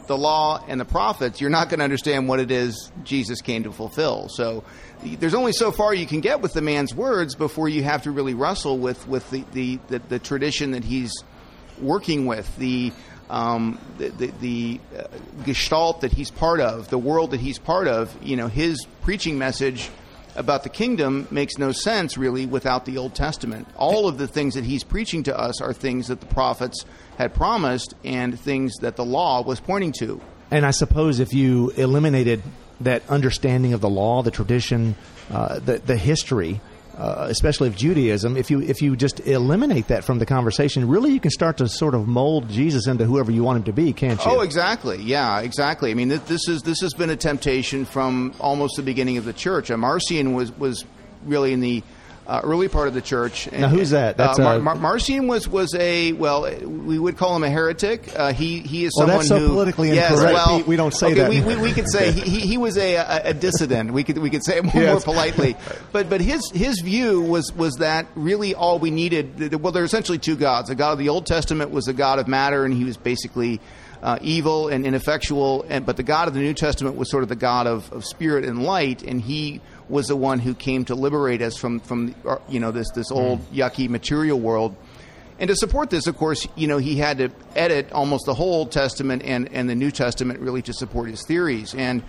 the 0.07 0.17
law 0.17 0.63
and 0.69 0.81
the 0.81 0.85
prophets, 0.85 1.41
you're 1.41 1.51
not 1.51 1.69
going 1.69 1.79
to 1.79 1.85
understand 1.85 2.29
what 2.29 2.41
it 2.41 2.51
is 2.51 2.91
Jesus 3.05 3.41
came 3.41 3.65
to 3.65 3.73
fulfill. 3.73 4.29
So 4.29 4.65
there's 5.03 5.35
only 5.35 5.53
so 5.53 5.73
far 5.73 5.95
you 5.95 6.07
can 6.07 6.21
get 6.21 6.41
with 6.41 6.53
the 6.53 6.63
man's 6.63 6.95
words 6.95 7.35
before 7.35 7.69
you 7.69 7.83
have 7.83 8.03
to 8.03 8.11
really 8.11 8.35
wrestle 8.35 8.79
with, 8.79 9.07
with 9.07 9.29
the, 9.31 9.45
the, 9.53 9.79
the, 9.89 9.99
the 9.99 10.19
tradition 10.19 10.73
that 10.73 10.85
he's 10.85 11.13
working 11.81 12.27
with, 12.27 12.57
the, 12.57 12.93
um, 13.29 13.79
the, 13.99 14.09
the, 14.09 14.27
the 14.41 14.81
uh, 14.99 15.05
gestalt 15.45 16.01
that 16.01 16.13
he's 16.13 16.31
part 16.31 16.61
of, 16.61 16.89
the 16.89 16.99
world 16.99 17.33
that 17.33 17.41
he's 17.41 17.59
part 17.59 17.89
of. 17.89 18.17
You 18.23 18.37
know, 18.37 18.49
his 18.49 18.87
preaching 19.03 19.39
message 19.39 19.91
about 20.37 20.63
the 20.63 20.69
kingdom 20.69 21.27
makes 21.31 21.59
no 21.59 21.73
sense 21.73 22.17
really 22.17 22.47
without 22.47 22.85
the 22.85 22.99
Old 22.99 23.15
Testament. 23.15 23.67
All 23.77 24.09
of 24.09 24.19
the 24.19 24.29
things 24.29 24.55
that 24.55 24.65
he's 24.65 24.85
preaching 24.85 25.23
to 25.25 25.39
us 25.39 25.61
are 25.61 25.73
things 25.73 26.09
that 26.09 26.21
the 26.21 26.27
prophets 26.27 26.85
had 27.19 27.35
promised 27.35 27.95
and 28.05 28.39
things 28.39 28.77
that 28.81 28.97
the 28.97 29.05
law 29.05 29.43
was 29.43 29.61
pointing 29.61 29.93
to. 30.01 30.21
And 30.51 30.65
I 30.65 30.71
suppose 30.71 31.19
if 31.21 31.33
you 31.35 31.71
eliminated 31.71 32.43
that 32.81 33.09
understanding 33.09 33.73
of 33.73 33.81
the 33.81 33.89
law, 33.89 34.23
the 34.23 34.31
tradition, 34.31 34.95
uh, 35.31 35.59
the 35.59 35.79
the 35.79 35.97
history, 35.97 36.61
uh, 36.97 37.27
especially 37.29 37.69
of 37.69 37.77
Judaism, 37.77 38.37
if 38.37 38.51
you 38.51 38.61
if 38.61 38.81
you 38.81 38.97
just 38.97 39.21
eliminate 39.21 39.89
that 39.89 40.03
from 40.03 40.19
the 40.19 40.27
conversation, 40.27 40.89
really 40.89 41.13
you 41.13 41.21
can 41.21 41.31
start 41.31 41.59
to 41.59 41.69
sort 41.69 41.95
of 41.95 42.09
mold 42.09 42.49
Jesus 42.49 42.87
into 42.87 43.05
whoever 43.05 43.31
you 43.31 43.45
want 43.45 43.59
him 43.59 43.65
to 43.65 43.73
be, 43.73 43.93
can't 43.93 44.19
you? 44.25 44.31
Oh, 44.31 44.41
exactly. 44.41 45.03
Yeah, 45.03 45.41
exactly. 45.41 45.91
I 45.91 45.95
mean, 45.95 46.09
this 46.09 46.49
is 46.49 46.63
this 46.63 46.81
has 46.81 46.95
been 46.95 47.11
a 47.11 47.17
temptation 47.17 47.85
from 47.85 48.35
almost 48.41 48.77
the 48.77 48.83
beginning 48.83 49.19
of 49.19 49.27
the 49.27 49.35
church. 49.35 49.71
Marcion 49.71 50.33
was 50.33 50.51
was 50.59 50.85
really 51.25 51.53
in 51.53 51.61
the 51.61 51.83
uh, 52.27 52.41
early 52.43 52.69
part 52.69 52.89
of 52.89 52.95
the 52.95 53.01
church. 53.01 53.47
And, 53.47 53.61
now, 53.61 53.69
who's 53.69 53.91
that? 53.91 54.17
That's 54.17 54.39
uh, 54.39 54.43
Mar- 54.43 54.59
Mar- 54.59 54.75
Marcion 54.75 55.29
was 55.29 55.47
was 55.49 55.75
a 55.75 56.13
well, 56.13 56.43
we 56.43 56.99
would 56.99 57.17
call 57.17 57.37
him 57.37 57.45
a 57.45 57.51
heretic. 57.51 58.15
Uh, 58.15 58.33
he 58.33 58.61
he 58.61 58.85
is 58.85 58.93
someone 58.97 59.09
well, 59.09 59.19
that's 59.19 59.29
so 59.29 59.39
who 59.39 59.49
politically 59.49 59.93
yes, 59.93 60.13
incorrect. 60.13 60.35
Well, 60.35 60.63
we 60.65 60.77
don't 60.77 60.95
say 60.95 61.07
okay, 61.07 61.15
that. 61.15 61.31
We, 61.31 61.41
we, 61.41 61.57
we, 61.57 61.73
could 61.73 61.89
say 61.89 62.11
he, 62.13 62.41
he 62.41 62.59
was 62.59 62.77
a, 62.77 62.97
a, 62.97 63.21
a, 63.27 63.35
dissident. 63.35 63.93
We 63.93 64.03
could 64.03 64.19
we 64.19 64.31
could 64.31 64.45
say 64.45 64.59
it 64.59 64.65
more, 64.65 64.83
yes. 64.83 65.07
more 65.07 65.15
politely. 65.15 65.57
But 65.93 66.11
but 66.11 66.21
his 66.21 66.51
his 66.51 66.81
view 66.81 67.21
was 67.23 67.53
was 67.55 67.77
that 67.77 68.07
really 68.15 68.55
all 68.55 68.79
we 68.79 68.91
needed. 68.91 69.55
Well, 69.63 69.73
there 69.73 69.83
are 69.83 69.87
essentially 69.87 70.19
two 70.19 70.37
gods. 70.37 70.69
The 70.69 70.75
God 70.75 70.93
of 70.93 70.99
the 70.99 71.09
Old 71.09 71.27
Testament 71.27 71.71
was 71.71 71.89
a 71.89 71.93
God 71.93 72.19
of 72.19 72.29
matter, 72.29 72.65
and 72.65 72.75
he 72.75 72.85
was 72.85 72.97
basically. 72.97 73.61
Uh, 74.03 74.19
evil 74.21 74.69
and 74.69 74.85
ineffectual, 74.85 75.65
and 75.71 75.87
but 75.87 75.97
the 75.97 76.03
God 76.03 76.29
of 76.29 76.35
the 76.35 76.41
New 76.41 76.53
Testament 76.53 76.97
was 76.97 77.11
sort 77.11 77.23
of 77.23 77.31
the 77.31 77.35
God 77.35 77.67
of, 77.67 77.91
of 77.93 78.05
spirit 78.05 78.45
and 78.45 78.63
light, 78.63 79.03
and 79.03 79.21
he 79.21 79.63
was 79.89 80.09
the 80.09 80.17
one 80.17 80.39
who 80.39 80.55
came 80.55 80.85
to 80.87 80.95
liberate 80.95 81.43
us 81.43 81.57
from 81.57 81.81
from 81.81 82.15
uh, 82.27 82.39
you 82.49 82.61
know 82.61 82.71
this 82.71 82.91
this 82.95 83.11
old 83.11 83.41
mm. 83.41 83.57
yucky 83.57 83.89
material 83.89 84.39
world. 84.39 84.77
And 85.39 85.49
to 85.49 85.57
support 85.57 85.91
this, 85.91 86.07
of 86.07 86.17
course, 86.17 86.47
you 86.57 86.67
know 86.67 86.79
he 86.79 86.97
had 86.97 87.19
to 87.19 87.31
edit 87.55 87.93
almost 87.93 88.27
the 88.27 88.35
whole 88.35 88.55
Old 88.55 88.73
Testament 88.73 89.23
and, 89.25 89.53
and 89.53 89.69
the 89.69 89.75
New 89.75 89.91
Testament 89.91 90.41
really 90.41 90.63
to 90.63 90.73
support 90.73 91.11
his 91.11 91.25
theories. 91.27 91.75
And 91.75 92.03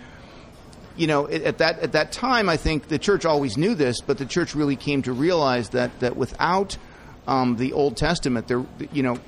you 0.96 1.06
know 1.06 1.28
at 1.28 1.58
that 1.58 1.80
at 1.80 1.92
that 1.92 2.12
time, 2.12 2.48
I 2.48 2.56
think 2.56 2.88
the 2.88 2.98
church 2.98 3.24
always 3.24 3.56
knew 3.56 3.74
this, 3.74 4.00
but 4.00 4.18
the 4.18 4.26
church 4.26 4.54
really 4.54 4.76
came 4.76 5.02
to 5.02 5.12
realize 5.12 5.70
that 5.70 5.98
that 6.00 6.16
without 6.16 6.76
um, 7.28 7.56
the 7.56 7.74
Old 7.74 7.96
Testament, 7.96 8.48
there, 8.48 8.64
you 8.90 9.02
know, 9.02 9.18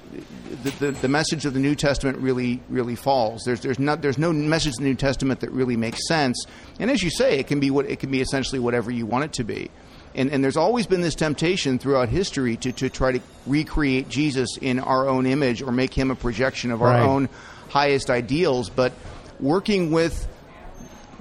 the, 0.50 0.70
the, 0.70 0.90
the, 0.92 1.08
message 1.08 1.46
of 1.46 1.54
the 1.54 1.60
New 1.60 1.74
Testament 1.74 2.18
really, 2.18 2.60
really 2.68 2.96
falls. 2.96 3.42
There's, 3.44 3.60
there's 3.60 3.78
not, 3.78 4.02
there's 4.02 4.18
no 4.18 4.32
message 4.32 4.74
in 4.78 4.84
the 4.84 4.90
New 4.90 4.96
Testament 4.96 5.40
that 5.40 5.50
really 5.50 5.76
makes 5.76 6.06
sense. 6.08 6.44
And 6.78 6.90
as 6.90 7.02
you 7.02 7.10
say, 7.10 7.38
it 7.38 7.46
can 7.46 7.60
be 7.60 7.70
what, 7.70 7.86
it 7.86 8.00
can 8.00 8.10
be 8.10 8.20
essentially 8.20 8.58
whatever 8.58 8.90
you 8.90 9.06
want 9.06 9.24
it 9.24 9.32
to 9.34 9.44
be. 9.44 9.70
And, 10.14 10.30
and 10.30 10.42
there's 10.42 10.56
always 10.56 10.86
been 10.86 11.02
this 11.02 11.14
temptation 11.14 11.78
throughout 11.78 12.08
history 12.08 12.56
to, 12.58 12.72
to 12.72 12.90
try 12.90 13.12
to 13.12 13.20
recreate 13.46 14.08
Jesus 14.08 14.58
in 14.60 14.80
our 14.80 15.08
own 15.08 15.24
image 15.26 15.62
or 15.62 15.70
make 15.70 15.94
him 15.94 16.10
a 16.10 16.16
projection 16.16 16.72
of 16.72 16.82
our 16.82 16.88
right. 16.88 17.06
own 17.06 17.28
highest 17.68 18.10
ideals. 18.10 18.70
But 18.70 18.92
working 19.38 19.92
with 19.92 20.26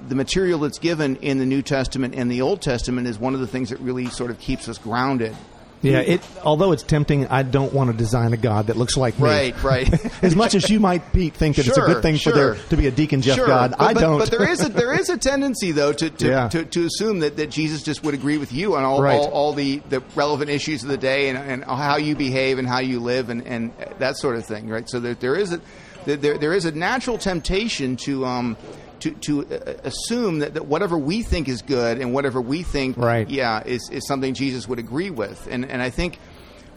the 0.08 0.14
material 0.14 0.58
that's 0.60 0.78
given 0.78 1.16
in 1.16 1.38
the 1.38 1.46
New 1.46 1.62
Testament 1.62 2.14
and 2.14 2.30
the 2.30 2.42
Old 2.42 2.62
Testament 2.62 3.06
is 3.06 3.18
one 3.18 3.34
of 3.34 3.40
the 3.40 3.46
things 3.46 3.70
that 3.70 3.78
really 3.80 4.06
sort 4.06 4.30
of 4.30 4.40
keeps 4.40 4.68
us 4.68 4.78
grounded. 4.78 5.36
Yeah, 5.82 6.00
it. 6.00 6.20
Although 6.42 6.72
it's 6.72 6.82
tempting, 6.82 7.26
I 7.28 7.42
don't 7.42 7.72
want 7.72 7.90
to 7.90 7.96
design 7.96 8.34
a 8.34 8.36
God 8.36 8.66
that 8.66 8.76
looks 8.76 8.96
like 8.96 9.18
me. 9.18 9.24
Right, 9.24 9.62
right. 9.62 10.22
as 10.22 10.36
much 10.36 10.54
as 10.54 10.68
you 10.68 10.78
might 10.78 11.12
Pete, 11.12 11.34
think 11.34 11.56
that 11.56 11.64
sure, 11.64 11.70
it's 11.70 11.78
a 11.78 11.86
good 11.86 12.02
thing 12.02 12.16
sure. 12.16 12.32
for 12.32 12.38
there 12.38 12.54
to 12.54 12.76
be 12.76 12.86
a 12.86 12.90
Deacon 12.90 13.22
Jeff 13.22 13.36
sure. 13.36 13.46
God, 13.46 13.70
but, 13.70 13.80
I 13.80 13.94
but, 13.94 14.00
don't. 14.00 14.18
But 14.18 14.30
there 14.30 14.48
is 14.48 14.62
a 14.62 14.68
there 14.68 14.92
is 14.92 15.08
a 15.08 15.16
tendency 15.16 15.72
though 15.72 15.92
to 15.94 16.10
to, 16.10 16.28
yeah. 16.28 16.48
to, 16.48 16.64
to, 16.64 16.84
assume 16.84 17.20
that, 17.20 17.36
that 17.36 17.50
Jesus 17.50 17.82
just 17.82 18.02
would 18.02 18.14
agree 18.14 18.36
with 18.36 18.52
you 18.52 18.76
on 18.76 18.84
all 18.84 19.02
right. 19.02 19.18
all, 19.18 19.28
all, 19.30 19.52
the, 19.52 19.78
the 19.88 20.00
relevant 20.14 20.50
issues 20.50 20.82
of 20.82 20.88
the 20.88 20.98
day 20.98 21.28
and, 21.28 21.38
and 21.38 21.64
how 21.64 21.96
you 21.96 22.14
behave 22.14 22.58
and 22.58 22.68
how 22.68 22.80
you 22.80 23.00
live 23.00 23.30
and, 23.30 23.46
and 23.46 23.72
that 23.98 24.16
sort 24.16 24.36
of 24.36 24.44
thing, 24.44 24.68
right? 24.68 24.88
So 24.88 25.00
there, 25.00 25.14
there 25.14 25.36
is 25.36 25.52
a 25.52 25.60
there, 26.04 26.38
there 26.38 26.52
is 26.52 26.64
a 26.64 26.72
natural 26.72 27.18
temptation 27.18 27.96
to 27.98 28.24
um, 28.24 28.56
to, 29.00 29.10
to 29.12 29.46
uh, 29.46 29.74
assume 29.84 30.40
that, 30.40 30.54
that 30.54 30.66
whatever 30.66 30.96
we 30.96 31.22
think 31.22 31.48
is 31.48 31.62
good 31.62 31.98
and 31.98 32.12
whatever 32.14 32.40
we 32.40 32.62
think, 32.62 32.96
right. 32.96 33.28
yeah, 33.28 33.62
is, 33.64 33.88
is 33.90 34.06
something 34.06 34.34
Jesus 34.34 34.68
would 34.68 34.78
agree 34.78 35.10
with. 35.10 35.48
And 35.50 35.64
and 35.64 35.82
I 35.82 35.90
think 35.90 36.18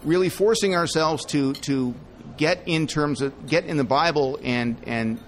really 0.03 0.29
forcing 0.29 0.75
ourselves 0.75 1.25
to 1.25 1.53
to 1.53 1.93
get 2.37 2.63
in 2.65 2.87
terms 2.87 3.21
of 3.21 3.47
get 3.47 3.65
in 3.65 3.77
the 3.77 3.83
Bible 3.83 4.39
and 4.43 4.77
and 4.85 5.19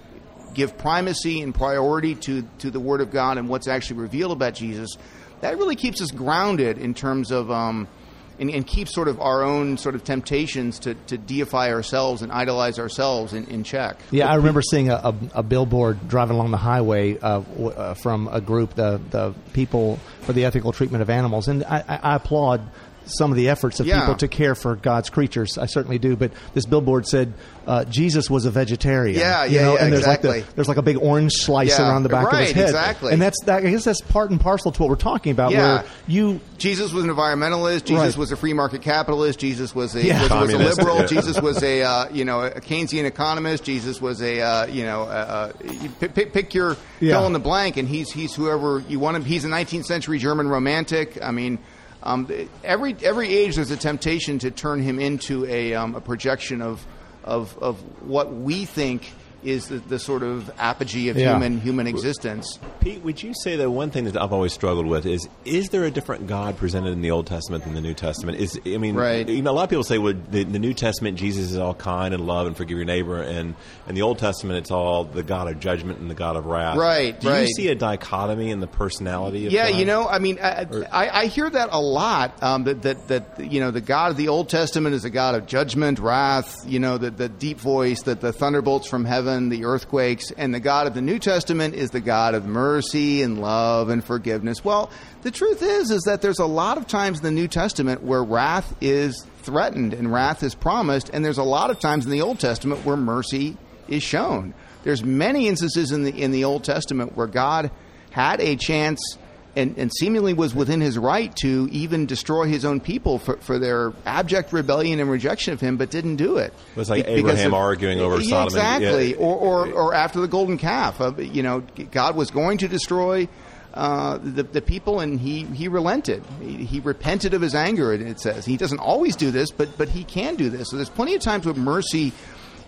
give 0.54 0.76
primacy 0.78 1.40
and 1.40 1.54
priority 1.54 2.14
to 2.14 2.42
to 2.58 2.70
the 2.70 2.80
Word 2.80 3.00
of 3.00 3.10
God 3.10 3.38
and 3.38 3.48
what's 3.48 3.68
actually 3.68 4.00
revealed 4.00 4.32
about 4.32 4.54
Jesus. 4.54 4.96
That 5.40 5.58
really 5.58 5.76
keeps 5.76 6.00
us 6.00 6.10
grounded 6.10 6.78
in 6.78 6.94
terms 6.94 7.30
of. 7.30 7.50
Um, 7.50 7.88
and, 8.38 8.50
and 8.50 8.66
keep 8.66 8.88
sort 8.88 9.08
of 9.08 9.20
our 9.20 9.42
own 9.42 9.78
sort 9.78 9.94
of 9.94 10.04
temptations 10.04 10.78
to, 10.80 10.94
to 11.06 11.16
deify 11.16 11.72
ourselves 11.72 12.22
and 12.22 12.32
idolize 12.32 12.78
ourselves 12.78 13.32
in, 13.32 13.44
in 13.46 13.64
check. 13.64 13.98
Yeah, 14.10 14.30
I 14.30 14.34
remember 14.34 14.62
seeing 14.62 14.90
a, 14.90 14.94
a, 14.94 15.14
a 15.36 15.42
billboard 15.42 16.08
driving 16.08 16.36
along 16.36 16.50
the 16.50 16.56
highway 16.56 17.18
uh, 17.18 17.40
w- 17.40 17.68
uh, 17.70 17.94
from 17.94 18.28
a 18.28 18.40
group, 18.40 18.74
the 18.74 19.00
the 19.10 19.34
people 19.52 19.98
for 20.22 20.32
the 20.32 20.44
ethical 20.44 20.72
treatment 20.72 21.02
of 21.02 21.10
animals, 21.10 21.48
and 21.48 21.64
I, 21.64 21.84
I 22.02 22.16
applaud 22.16 22.60
some 23.06 23.30
of 23.30 23.36
the 23.36 23.48
efforts 23.48 23.80
of 23.80 23.86
Yeah. 23.86 24.00
people 24.00 24.16
to 24.16 24.28
care 24.28 24.54
for 24.54 24.76
God's 24.76 25.10
creatures. 25.10 25.58
I 25.58 25.66
certainly 25.66 25.98
do. 25.98 26.16
But 26.16 26.32
this 26.54 26.66
billboard 26.66 27.06
said 27.06 27.32
uh, 27.66 27.84
Jesus 27.84 28.28
was 28.30 28.44
a 28.44 28.50
vegetarian. 28.50 29.18
Yeah, 29.18 29.44
you 29.44 29.56
yeah, 29.56 29.62
know, 29.62 29.74
yeah, 29.74 29.82
and 29.84 29.92
there's 29.92 30.02
exactly. 30.04 30.30
like 30.30 30.46
the, 30.46 30.54
there's 30.54 30.68
like 30.68 30.76
a 30.76 30.82
big 30.82 30.96
orange 30.98 31.32
slice 31.32 31.78
Yeah, 31.78 31.88
around 31.88 32.02
the 32.04 32.08
back 32.08 32.32
of 32.32 32.38
his 32.38 32.52
head. 32.52 32.64
exactly. 32.66 33.12
And 33.12 33.20
that's 33.20 33.36
that, 33.44 33.64
I 33.64 33.70
guess 33.70 33.84
that's 33.84 34.00
part 34.02 34.30
and 34.30 34.40
parcel 34.40 34.70
to 34.72 34.82
what 34.82 34.88
we're 34.88 34.96
talking 34.96 35.32
about. 35.32 35.50
Yeah. 35.52 35.58
Where 35.82 35.84
you 36.06 36.40
Jesus 36.58 36.92
was 36.92 37.04
an 37.04 37.10
environmentalist. 37.10 37.84
Jesus 37.84 38.14
Right. 38.14 38.16
was 38.16 38.32
a 38.32 38.36
free 38.36 38.52
market 38.52 38.82
capitalist. 38.82 39.38
Jesus 39.38 39.74
was 39.74 39.94
a 39.94 40.04
Yeah. 40.04 40.22
was, 40.22 40.30
was 40.30 40.52
a 40.52 40.58
liberal. 40.58 40.96
yeah. 41.00 41.06
Jesus 41.06 41.40
was 41.40 41.62
a 41.62 41.82
uh, 41.82 42.08
you 42.12 42.24
know 42.24 42.42
a 42.42 42.60
Keynesian 42.60 43.04
economist. 43.04 43.64
Jesus 43.64 44.00
was 44.00 44.22
a 44.22 44.40
uh, 44.40 44.66
you 44.66 44.84
know 44.84 45.02
uh, 45.02 45.06
uh, 45.06 45.52
pick, 46.00 46.14
pick, 46.14 46.32
pick 46.32 46.54
your 46.54 46.76
Yeah. 47.00 47.14
fill 47.14 47.26
in 47.26 47.32
the 47.32 47.38
blank, 47.40 47.76
and 47.76 47.88
he's 47.88 48.10
he's 48.12 48.34
whoever 48.34 48.82
you 48.88 48.98
want 49.00 49.16
him. 49.16 49.24
He's 49.24 49.44
a 49.44 49.48
19th 49.48 49.86
century 49.86 50.18
German 50.18 50.48
romantic. 50.48 51.18
I 51.22 51.30
mean. 51.32 51.58
Um, 52.06 52.30
every 52.62 52.96
every 53.02 53.34
age 53.34 53.56
there's 53.56 53.72
a 53.72 53.76
temptation 53.76 54.38
to 54.38 54.52
turn 54.52 54.80
him 54.80 55.00
into 55.00 55.44
a, 55.46 55.74
um, 55.74 55.96
a 55.96 56.00
projection 56.00 56.62
of, 56.62 56.86
of 57.24 57.58
of 57.58 57.80
what 58.06 58.32
we 58.32 58.64
think 58.64 59.12
is 59.46 59.68
the, 59.68 59.78
the 59.78 59.98
sort 59.98 60.22
of 60.22 60.50
apogee 60.58 61.08
of 61.08 61.16
Yeah. 61.16 61.32
human 61.34 61.60
human 61.60 61.86
existence. 61.86 62.58
Pete, 62.80 63.02
would 63.02 63.22
you 63.22 63.32
say 63.42 63.56
that 63.56 63.70
one 63.70 63.90
thing 63.90 64.04
that 64.04 64.16
I've 64.16 64.32
always 64.32 64.52
struggled 64.52 64.86
with 64.86 65.06
is 65.06 65.28
is 65.44 65.68
there 65.70 65.84
a 65.84 65.90
different 65.90 66.26
God 66.26 66.56
presented 66.56 66.90
in 66.92 67.00
the 67.00 67.10
Old 67.10 67.26
Testament 67.26 67.64
than 67.64 67.74
the 67.74 67.80
New 67.80 67.94
Testament? 67.94 68.38
Is 68.38 68.58
I 68.66 68.76
mean, 68.78 68.94
Right. 68.96 69.28
you 69.28 69.42
know, 69.42 69.50
a 69.50 69.52
lot 69.52 69.64
of 69.64 69.70
people 69.70 69.84
say, 69.84 69.98
well, 69.98 70.14
the, 70.30 70.44
the 70.44 70.58
New 70.58 70.74
Testament, 70.74 71.18
Jesus 71.18 71.50
is 71.52 71.56
all 71.56 71.74
kind 71.74 72.12
and 72.14 72.26
love 72.26 72.46
and 72.46 72.56
forgive 72.56 72.76
your 72.76 72.84
neighbor, 72.86 73.22
and 73.22 73.54
in 73.88 73.94
the 73.94 74.02
Old 74.02 74.18
Testament, 74.18 74.58
it's 74.58 74.70
all 74.70 75.04
the 75.04 75.22
God 75.22 75.48
of 75.48 75.60
judgment 75.60 76.00
and 76.00 76.10
the 76.10 76.14
God 76.14 76.36
of 76.36 76.46
wrath. 76.46 76.76
Right, 76.76 77.18
Do 77.20 77.28
right. 77.30 77.42
you 77.42 77.46
see 77.54 77.68
a 77.68 77.74
dichotomy 77.74 78.50
in 78.50 78.60
the 78.60 78.66
personality 78.66 79.46
of 79.46 79.52
Yeah, 79.52 79.70
God? 79.70 79.78
you 79.78 79.84
know, 79.84 80.08
I 80.08 80.18
mean, 80.18 80.38
I, 80.42 80.66
I, 80.90 81.08
I 81.22 81.26
hear 81.26 81.48
that 81.48 81.68
a 81.72 81.80
lot. 81.80 82.42
Um, 82.42 82.64
that, 82.64 82.82
that 82.82 83.08
that 83.08 83.40
you 83.52 83.60
know, 83.60 83.70
the 83.70 83.80
God 83.80 84.10
of 84.10 84.16
the 84.16 84.28
Old 84.28 84.48
Testament 84.48 84.94
is 84.94 85.04
a 85.04 85.10
God 85.10 85.34
of 85.34 85.46
judgment, 85.46 85.98
wrath. 85.98 86.56
You 86.66 86.78
know, 86.80 86.98
the 86.98 87.10
the 87.10 87.28
deep 87.28 87.58
voice, 87.60 88.02
that 88.02 88.20
the 88.20 88.32
thunderbolts 88.32 88.88
from 88.88 89.04
heaven, 89.04 89.35
the 89.48 89.64
earthquakes, 89.64 90.30
and 90.32 90.54
the 90.54 90.60
God 90.60 90.86
of 90.86 90.94
the 90.94 91.02
New 91.02 91.18
Testament 91.18 91.74
is 91.74 91.90
the 91.90 92.00
God 92.00 92.34
of 92.34 92.46
mercy 92.46 93.22
and 93.22 93.40
love 93.40 93.88
and 93.88 94.04
forgiveness. 94.04 94.64
Well, 94.64 94.90
the 95.22 95.30
truth 95.30 95.62
is, 95.62 95.90
is 95.90 96.02
that 96.02 96.22
there's 96.22 96.38
a 96.38 96.46
lot 96.46 96.78
of 96.78 96.86
times 96.86 97.18
in 97.18 97.24
the 97.24 97.30
New 97.30 97.48
Testament 97.48 98.02
where 98.02 98.22
wrath 98.22 98.74
is 98.80 99.26
threatened 99.42 99.94
and 99.94 100.12
wrath 100.12 100.42
is 100.42 100.54
promised, 100.54 101.10
and 101.10 101.24
there's 101.24 101.38
a 101.38 101.44
lot 101.44 101.70
of 101.70 101.78
times 101.78 102.04
in 102.04 102.10
the 102.10 102.22
Old 102.22 102.40
Testament 102.40 102.84
where 102.84 102.96
mercy 102.96 103.56
is 103.88 104.02
shown. 104.02 104.54
There's 104.82 105.04
many 105.04 105.48
instances 105.48 105.92
in 105.92 106.04
the 106.04 106.22
in 106.22 106.30
the 106.30 106.44
Old 106.44 106.64
Testament 106.64 107.16
where 107.16 107.26
God 107.26 107.70
had 108.10 108.40
a 108.40 108.56
chance 108.56 109.18
and, 109.56 109.76
and 109.78 109.90
seemingly 109.92 110.34
was 110.34 110.54
within 110.54 110.80
his 110.80 110.98
right 110.98 111.34
to 111.36 111.68
even 111.72 112.06
destroy 112.06 112.44
his 112.46 112.64
own 112.64 112.78
people 112.80 113.18
for, 113.18 113.38
for 113.38 113.58
their 113.58 113.92
abject 114.04 114.52
rebellion 114.52 115.00
and 115.00 115.10
rejection 115.10 115.52
of 115.54 115.60
him, 115.60 115.76
but 115.78 115.90
didn't 115.90 116.16
do 116.16 116.36
it. 116.36 116.52
It 116.74 116.78
was 116.78 116.90
like 116.90 117.06
Be- 117.06 117.12
Abraham 117.12 117.54
arguing 117.54 118.00
over 118.00 118.20
yeah, 118.20 118.28
Sodom 118.28 118.58
and- 118.58 118.82
Exactly, 118.82 119.10
yeah. 119.12 119.16
or, 119.16 119.34
or 119.36 119.72
or 119.72 119.94
after 119.94 120.20
the 120.20 120.28
golden 120.28 120.58
calf. 120.58 121.00
You 121.18 121.42
know, 121.42 121.62
God 121.90 122.14
was 122.16 122.30
going 122.30 122.58
to 122.58 122.68
destroy. 122.68 123.28
Uh, 123.74 124.16
the, 124.22 124.42
the 124.42 124.62
people 124.62 125.00
and 125.00 125.20
he, 125.20 125.44
he 125.44 125.68
relented. 125.68 126.24
He, 126.40 126.64
he 126.64 126.80
repented 126.80 127.34
of 127.34 127.42
his 127.42 127.54
anger. 127.54 127.92
It, 127.92 128.00
it 128.00 128.18
says 128.18 128.46
he 128.46 128.56
doesn't 128.56 128.78
always 128.78 129.16
do 129.16 129.30
this, 129.30 129.50
but 129.50 129.76
but 129.76 129.90
he 129.90 130.02
can 130.02 130.36
do 130.36 130.48
this. 130.48 130.70
So 130.70 130.76
there's 130.76 130.88
plenty 130.88 131.14
of 131.14 131.20
times 131.20 131.44
where 131.44 131.54
mercy 131.54 132.14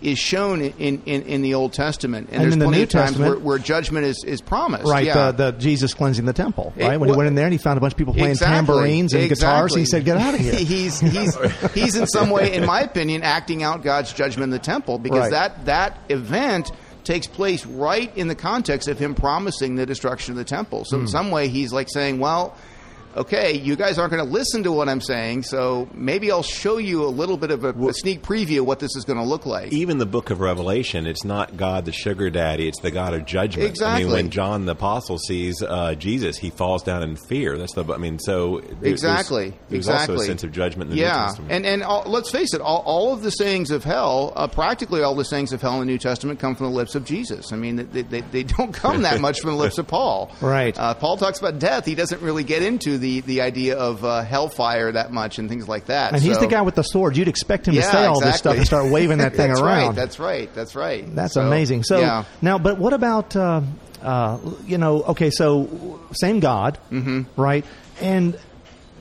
is 0.01 0.17
shown 0.19 0.61
in, 0.61 1.01
in, 1.05 1.21
in 1.23 1.41
the 1.41 1.53
Old 1.55 1.73
Testament, 1.73 2.27
and, 2.27 2.35
And 2.35 2.43
there's 2.43 2.53
in 2.53 2.59
the 2.59 2.65
plenty 2.65 2.77
New 2.77 2.83
of 2.83 2.89
times 2.89 3.09
Testament- 3.11 3.35
where, 3.37 3.39
where 3.45 3.57
judgment 3.59 4.05
is, 4.05 4.23
is 4.25 4.41
promised. 4.41 4.85
Right, 4.85 5.05
yeah. 5.05 5.31
the, 5.31 5.51
the 5.51 5.57
Jesus 5.57 5.93
cleansing 5.93 6.25
the 6.25 6.33
temple, 6.33 6.73
It- 6.77 6.85
right? 6.85 6.99
when 6.99 7.09
he 7.09 7.15
went 7.15 7.27
in 7.27 7.35
there 7.35 7.45
and 7.45 7.51
he 7.53 7.57
found 7.57 7.77
a 7.77 7.81
bunch 7.81 7.93
of 7.93 7.97
people 7.97 8.13
playing 8.13 8.31
Exactly. 8.31 8.55
tambourines 8.55 9.13
and 9.13 9.27
guitars, 9.29 9.73
and 9.73 9.79
he 9.79 9.85
said, 9.85 10.05
"Get 10.05 10.17
out 10.17 10.33
of 10.33 10.39
here." 10.39 10.53
he's 10.55 10.99
he's 10.99 11.35
he's 11.73 11.95
in 11.95 12.07
some 12.07 12.29
way, 12.29 12.53
in 12.53 12.65
my 12.65 12.81
opinion, 12.81 13.23
acting 13.23 13.63
out 13.63 13.83
God's 13.83 14.13
judgment 14.13 14.43
in 14.45 14.49
the 14.51 14.59
temple 14.59 14.99
because 14.99 15.31
Right. 15.31 15.31
that 15.31 15.65
that 15.65 15.97
event 16.09 16.71
takes 17.03 17.27
place 17.27 17.65
right 17.65 18.15
in 18.17 18.27
the 18.27 18.35
context 18.35 18.87
of 18.87 18.99
him 18.99 19.15
promising 19.15 19.75
the 19.75 19.85
destruction 19.85 20.31
of 20.33 20.37
the 20.37 20.43
temple. 20.43 20.85
So 20.85 20.95
in 20.97 21.03
Hmm. 21.03 21.07
some 21.07 21.31
way, 21.31 21.47
he's 21.47 21.71
like 21.73 21.89
saying, 21.89 22.19
"Well." 22.19 22.55
Okay, 23.17 23.53
you 23.57 23.75
guys 23.75 23.97
aren't 23.97 24.11
going 24.11 24.23
to 24.23 24.31
listen 24.31 24.63
to 24.63 24.71
what 24.71 24.87
I'm 24.87 25.01
saying, 25.01 25.43
so 25.43 25.89
maybe 25.93 26.31
I'll 26.31 26.43
show 26.43 26.77
you 26.77 27.03
a 27.03 27.09
little 27.09 27.37
bit 27.37 27.49
of 27.51 27.63
a, 27.63 27.69
a 27.69 27.93
sneak 27.93 28.21
preview 28.21 28.59
of 28.59 28.65
what 28.67 28.79
this 28.79 28.95
is 28.95 29.03
going 29.03 29.17
to 29.17 29.25
look 29.25 29.45
like. 29.47 29.73
even 29.73 29.97
the 29.97 30.05
book 30.05 30.29
of 30.29 30.39
Revelation, 30.39 31.07
it's 31.07 31.23
not 31.23 31.57
God 31.57 31.85
the 31.85 31.91
sugar 31.91 32.29
daddy; 32.29 32.67
it's 32.67 32.79
the 32.81 32.91
God 32.91 33.13
of 33.15 33.25
judgment. 33.25 33.67
Exactly. 33.67 34.03
I 34.03 34.05
mean, 34.05 34.13
when 34.13 34.29
John 34.29 34.65
the 34.65 34.73
apostle 34.73 35.17
sees 35.17 35.61
uh, 35.63 35.95
Jesus, 35.95 36.37
he 36.37 36.51
falls 36.51 36.83
down 36.83 37.01
in 37.01 37.15
fear. 37.15 37.57
That's 37.57 37.73
the. 37.73 37.83
I 37.91 37.97
mean, 37.97 38.19
so 38.19 38.61
there- 38.81 38.91
Exactly. 38.91 39.53
There's, 39.69 39.87
exactly. 39.87 40.15
also 40.15 40.23
a 40.23 40.27
sense 40.27 40.43
of 40.43 40.51
judgment 40.51 40.91
in 40.91 40.97
the 40.97 41.01
New 41.01 41.07
yeah. 41.07 41.25
Testament. 41.25 41.51
and 41.51 41.65
and 41.65 41.83
all, 41.83 42.03
let's 42.05 42.29
face 42.29 42.53
it, 42.53 42.61
all, 42.61 42.83
all 42.85 43.11
of 43.13 43.23
the 43.23 43.31
sayings 43.31 43.71
of 43.71 43.83
hell, 43.83 44.33
uh, 44.35 44.47
practically 44.47 45.01
all 45.01 45.15
the 45.15 45.25
sayings 45.25 45.51
of 45.51 45.61
hell 45.61 45.73
in 45.73 45.79
the 45.79 45.85
New 45.85 45.97
Testament, 45.97 46.39
come 46.39 46.55
from 46.55 46.67
the 46.67 46.73
lips 46.75 46.93
of 46.95 47.05
Jesus. 47.05 47.51
I 47.51 47.55
mean, 47.55 47.75
they, 47.91 48.03
they, 48.03 48.21
they 48.21 48.43
don't 48.43 48.71
come 48.71 49.01
that 49.01 49.19
much 49.21 49.39
from 49.41 49.51
the 49.51 49.55
lips 49.57 49.77
of 49.79 49.87
Paul. 49.87 50.31
Right. 50.41 50.77
Uh, 50.77 50.93
Paul 50.93 51.17
talks 51.17 51.39
about 51.39 51.57
death. 51.59 51.85
He 51.85 51.95
doesn't 51.95 52.21
really 52.21 52.43
get 52.43 52.61
into 52.61 52.97
the 52.97 53.08
the 53.19 53.41
idea 53.41 53.77
of 53.77 54.03
uh, 54.05 54.23
hellfire 54.23 54.91
that 54.91 55.11
much 55.11 55.39
and 55.39 55.49
things 55.49 55.67
like 55.67 55.87
that. 55.87 56.13
and 56.13 56.21
he's 56.21 56.37
the 56.39 56.47
guy 56.47 56.61
with 56.61 56.75
the 56.75 56.83
sword. 56.83 57.17
You'd 57.17 57.27
expect 57.27 57.67
him 57.67 57.73
yeah, 57.73 57.81
to 57.81 57.87
say 57.91 58.05
all 58.05 58.19
this 58.19 58.37
stuff 58.37 58.55
and 58.57 58.65
start 58.65 58.91
waving 58.91 59.17
that 59.19 59.33
thing 59.39 59.49
that's 59.49 59.61
around. 59.61 59.87
Right, 59.87 59.95
that's 59.95 60.19
right. 60.19 60.53
That's 60.53 60.75
right. 60.75 61.15
That's 61.15 61.33
So, 61.33 61.41
amazing. 61.41 61.83
So 61.83 61.99
yeah. 61.99 62.23
now, 62.41 62.57
but 62.59 62.77
what 62.77 62.93
about 62.93 63.35
uh, 63.35 63.61
uh, 64.01 64.37
you 64.65 64.77
know? 64.77 65.03
Okay, 65.03 65.29
so 65.31 65.99
same 66.13 66.39
God, 66.39 66.77
mm-hmm. 66.91 67.23
right? 67.41 67.65
And 68.01 68.37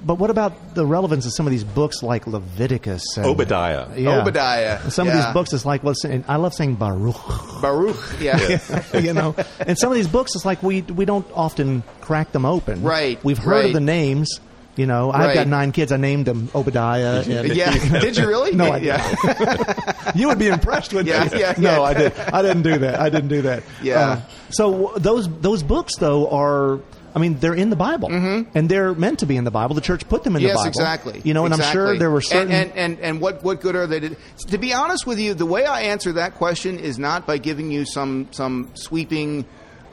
but 0.05 0.15
what 0.15 0.31
about 0.31 0.75
the 0.75 0.87
relevance 0.87 1.27
of 1.27 1.33
some 1.35 1.47
of 1.47 1.51
these 1.51 1.65
books 1.65 2.03
like 2.03 2.27
Leviticus, 2.27 3.17
and, 3.17 3.27
Obadiah. 3.27 3.89
Yeah. 3.97 4.21
Obadiah, 4.21 4.91
Some 4.91 5.09
of 5.09 5.15
these 5.15 5.27
books 5.33 5.53
is 5.53 5.65
like 5.67 5.83
what's 5.83 6.05
and 6.05 6.25
I 6.29 6.37
love 6.37 6.55
saying 6.55 6.77
Baruch. 6.77 7.17
Baruch. 7.61 7.97
Yeah. 8.21 8.83
you 8.99 9.13
know, 9.13 9.35
and 9.61 9.79
some 9.79 9.91
of 9.91 9.97
these 9.97 10.09
books 10.09 10.35
it's 10.35 10.45
like 10.45 10.63
we 10.63 10.83
we 10.83 11.05
don't 11.05 11.27
often 11.35 11.83
crack 12.01 12.33
them 12.33 12.45
open. 12.45 12.83
Right, 12.83 13.23
We've 13.25 13.39
heard 13.39 13.67
of 13.67 13.73
the 13.73 13.81
names. 13.81 14.41
You 14.77 14.87
know, 14.87 15.11
I've 15.11 15.35
got 15.35 15.49
nine 15.49 15.73
kids. 15.73 15.91
I 15.91 15.97
named 15.97 16.25
them 16.27 16.51
Obadiah. 16.55 17.23
And 17.29 17.53
yeah. 17.53 17.73
Did 18.01 18.17
you 18.17 18.29
really? 18.29 18.55
No, 18.55 18.67
I 18.67 18.77
yeah. 18.79 20.13
you 20.15 20.29
would 20.29 20.39
be 20.39 20.47
impressed 20.47 20.95
with 20.95 21.09
Yeah, 21.09 21.25
that. 21.25 21.39
yeah, 21.39 21.55
no, 21.59 21.71
yeah. 21.79 21.83
I 21.83 21.95
did. 21.95 22.19
I 22.19 22.43
didn't 22.43 22.63
do 22.63 22.79
that. 22.79 23.01
I 23.01 23.09
didn't 23.11 23.29
do 23.29 23.43
that. 23.43 23.65
Yeah. 23.83 23.99
Uh, 23.99 24.21
so 24.51 24.71
w- 24.71 24.99
those 25.01 25.29
those 25.41 25.63
books 25.65 25.97
though 25.97 26.29
are. 26.31 26.79
I 27.15 27.19
mean, 27.19 27.39
they're 27.39 27.55
in 27.55 27.71
the 27.71 27.77
Bible, 27.77 28.09
and 28.11 28.69
they're 28.69 28.95
meant 28.95 29.21
to 29.21 29.27
be 29.27 29.37
in 29.37 29.45
the 29.45 29.51
Bible. 29.51 29.75
The 29.75 29.81
church 29.81 30.09
put 30.09 30.25
them 30.25 30.37
in 30.37 30.43
Mm-hmm. 30.43 30.47
yes, 30.49 30.57
the 30.57 30.59
Bible. 30.59 30.69
exactly. 30.69 31.21
You 31.25 31.35
know, 31.35 31.45
and 31.45 31.55
I'm 31.55 31.73
sure 31.73 31.99
there 31.99 32.11
were 32.11 32.21
certain. 32.21 32.53
And, 32.53 32.71
and, 32.73 32.79
and, 32.79 33.01
and 33.01 33.21
what, 33.21 33.43
what 33.43 33.61
good 33.61 33.75
are 33.77 33.87
they? 33.87 34.01
To, 34.01 34.17
to 34.49 34.59
be 34.59 34.73
honest 34.75 35.07
with 35.07 35.19
you, 35.19 35.35
the 35.35 35.47
way 35.47 35.65
I 35.67 35.83
answer 35.83 36.13
that 36.13 36.35
question 36.35 36.79
is 36.79 36.99
not 36.99 37.27
by 37.27 37.39
giving 37.39 37.71
you 37.71 37.85
some 37.85 38.29
some 38.33 38.71
sweeping, 38.75 39.45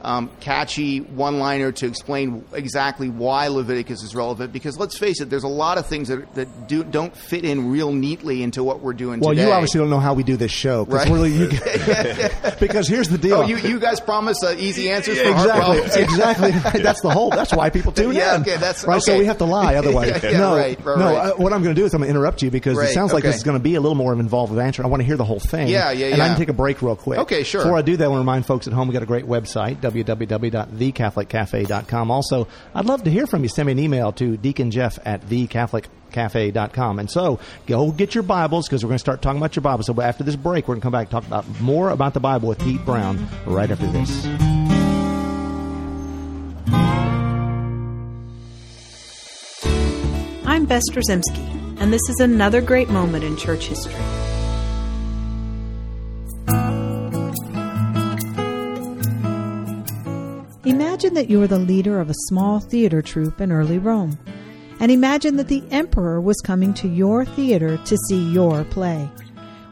um, 0.02 0.30
catchy 0.40 0.98
one-liner 1.00 1.72
to 1.72 1.86
explain 1.86 2.44
exactly 2.52 3.08
why 3.08 3.48
Leviticus 3.48 4.02
is 4.02 4.14
relevant. 4.14 4.52
Because 4.52 4.78
let's 4.78 4.96
face 4.98 5.20
it, 5.20 5.30
there's 5.30 5.44
a 5.44 5.48
lot 5.48 5.78
of 5.78 5.86
things 5.86 6.08
that 6.08 6.34
that 6.34 6.68
do, 6.68 6.84
don't 6.84 7.16
fit 7.16 7.44
in 7.44 7.70
real 7.70 7.92
neatly 7.92 8.42
into 8.42 8.62
what 8.62 8.80
we're 8.80 8.92
doing 8.92 9.20
well, 9.20 9.30
today. 9.30 9.46
you 9.46 9.52
obviously 9.52 9.80
don't 9.80 9.90
know 9.90 9.98
how 10.00 10.14
we 10.14 10.22
do 10.22 10.36
this 10.36 10.52
show 10.52 10.84
'cause 10.84 10.94
Right. 10.94 11.08
really 11.10 11.32
you, 11.36 11.48
because 12.60 12.88
here's 12.88 13.08
the 13.08 13.18
deal. 13.18 13.36
Oh, 13.38 13.42
you, 13.46 13.56
you 13.58 13.78
guys 13.80 14.00
promise 14.00 14.42
uh, 14.42 14.54
easy 14.58 14.90
answers 14.90 15.18
for 15.20 15.32
hard 15.32 15.46
exactly, 15.48 15.80
problems. 15.80 15.96
exactly. 16.52 16.80
That's 16.82 17.00
the 17.00 17.10
whole. 17.10 17.30
That's 17.30 17.54
why 17.54 17.70
people 17.70 17.92
tune 17.92 18.14
Yeah, 18.14 18.36
in. 18.36 18.42
okay, 18.42 18.56
that's- 18.56 18.84
right. 18.86 19.02
So 19.02 19.18
we 19.18 19.24
have 19.26 19.38
to 19.38 19.44
lie 19.44 19.74
otherwise. 19.76 20.22
Yeah, 20.22 20.30
yeah, 20.30 20.38
no, 20.38 20.56
right, 20.56 20.84
right, 20.84 20.98
no. 20.98 21.04
right. 21.14 21.30
Uh, 21.30 21.34
what 21.36 21.52
I'm 21.52 21.62
going 21.62 21.74
to 21.74 21.80
do 21.80 21.84
is 21.84 21.94
I'm 21.94 22.00
going 22.00 22.08
to 22.12 22.16
interrupt 22.16 22.42
you 22.42 22.50
because 22.50 22.78
it 22.78 22.92
sounds 22.92 23.12
like 23.12 23.22
okay. 23.24 23.28
this 23.28 23.36
is 23.36 23.42
going 23.42 23.56
to 23.58 23.62
be 23.62 23.74
a 23.74 23.80
little 23.80 23.94
more 23.96 24.12
of 24.12 24.18
an 24.18 24.24
involved 24.26 24.52
with 24.52 24.60
answering. 24.60 24.86
I 24.86 24.88
want 24.88 25.00
to 25.00 25.06
hear 25.06 25.16
the 25.16 25.24
whole 25.24 25.40
thing. 25.40 25.68
Yeah, 25.68 25.90
yeah, 25.92 26.06
And 26.08 26.22
I 26.22 26.28
can 26.28 26.36
take 26.36 26.48
a 26.48 26.52
break 26.52 26.82
real 26.82 26.96
quick. 26.96 27.18
Okay, 27.20 27.42
sure. 27.44 27.62
Before 27.62 27.76
I 27.78 27.82
do 27.82 27.96
that, 27.96 28.04
I 28.04 28.08
want 28.08 28.18
to 28.18 28.22
remind 28.22 28.44
folks 28.46 28.66
at 28.66 28.72
home 28.72 28.88
we 28.88 28.92
got 28.92 29.02
a 29.02 29.06
great 29.06 29.26
website 29.26 29.80
www.thecatholiccafe.com. 29.92 32.10
Also, 32.10 32.48
I'd 32.74 32.86
love 32.86 33.04
to 33.04 33.10
hear 33.10 33.26
from 33.26 33.42
you. 33.42 33.48
Send 33.48 33.66
me 33.66 33.72
an 33.72 33.78
email 33.78 34.12
to 34.12 34.36
deaconjeff 34.36 34.98
at 35.04 35.22
thecatholiccafe.com. 35.22 36.98
And 36.98 37.10
so 37.10 37.40
go 37.66 37.92
get 37.92 38.14
your 38.14 38.22
Bibles 38.22 38.68
because 38.68 38.84
we're 38.84 38.88
going 38.88 38.96
to 38.96 39.00
start 39.00 39.22
talking 39.22 39.38
about 39.38 39.56
your 39.56 39.62
Bible. 39.62 39.84
So 39.84 39.98
after 40.00 40.24
this 40.24 40.36
break, 40.36 40.68
we're 40.68 40.74
going 40.74 40.80
to 40.80 40.84
come 40.84 40.92
back 40.92 41.06
and 41.06 41.10
talk 41.10 41.26
about 41.26 41.60
more 41.60 41.90
about 41.90 42.14
the 42.14 42.20
Bible 42.20 42.48
with 42.48 42.58
Pete 42.58 42.84
Brown 42.84 43.26
right 43.46 43.70
after 43.70 43.86
this. 43.86 44.26
I'm 50.48 50.64
Bess 50.64 50.84
Drzymski, 50.90 51.80
and 51.80 51.92
this 51.92 52.00
is 52.08 52.20
another 52.20 52.62
great 52.62 52.88
moment 52.88 53.24
in 53.24 53.36
church 53.36 53.66
history. 53.66 53.92
Imagine 60.66 61.14
that 61.14 61.30
you 61.30 61.40
are 61.40 61.46
the 61.46 61.60
leader 61.60 62.00
of 62.00 62.10
a 62.10 62.24
small 62.26 62.58
theater 62.58 63.00
troupe 63.00 63.40
in 63.40 63.52
early 63.52 63.78
Rome. 63.78 64.18
And 64.80 64.90
imagine 64.90 65.36
that 65.36 65.46
the 65.46 65.62
emperor 65.70 66.20
was 66.20 66.40
coming 66.40 66.74
to 66.74 66.88
your 66.88 67.24
theater 67.24 67.76
to 67.76 67.96
see 68.08 68.32
your 68.32 68.64
play. 68.64 69.08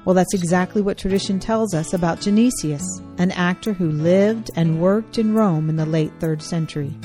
Well, 0.05 0.15
that's 0.15 0.35
exactly 0.35 0.83
what 0.83 0.97
tradition 0.97 1.41
tells 1.41 1.75
us 1.75 1.95
about 1.95 2.21
Genesius, 2.21 2.85
an 3.19 3.33
actor 3.33 3.73
who 3.73 3.91
lived 3.91 4.53
and 4.55 4.81
worked 4.81 5.19
in 5.19 5.35
Rome 5.35 5.69
in 5.69 5.75
the 5.75 5.85
late 5.85 6.17
3rd 6.21 6.43
century. 6.43 6.97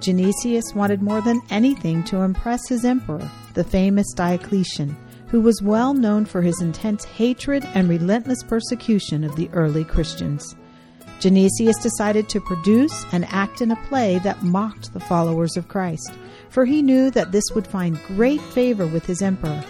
Genesius 0.00 0.74
wanted 0.74 1.00
more 1.00 1.22
than 1.22 1.40
anything 1.48 2.04
to 2.04 2.18
impress 2.18 2.68
his 2.68 2.84
emperor, 2.84 3.26
the 3.54 3.64
famous 3.64 4.12
Diocletian, 4.12 4.94
who 5.28 5.40
was 5.40 5.62
well 5.62 5.94
known 5.94 6.26
for 6.26 6.42
his 6.42 6.60
intense 6.60 7.06
hatred 7.06 7.64
and 7.72 7.88
relentless 7.88 8.42
persecution 8.42 9.24
of 9.24 9.34
the 9.34 9.48
early 9.54 9.82
Christians. 9.82 10.54
Genesius 11.20 11.82
decided 11.82 12.28
to 12.28 12.40
produce 12.40 13.04
and 13.12 13.24
act 13.26 13.60
in 13.60 13.72
a 13.72 13.86
play 13.88 14.18
that 14.20 14.42
mocked 14.42 14.92
the 14.92 15.00
followers 15.00 15.56
of 15.56 15.68
Christ, 15.68 16.12
for 16.48 16.64
he 16.64 16.80
knew 16.80 17.10
that 17.10 17.32
this 17.32 17.50
would 17.54 17.66
find 17.66 18.00
great 18.06 18.40
favor 18.40 18.86
with 18.86 19.04
his 19.04 19.20
emperor, 19.20 19.64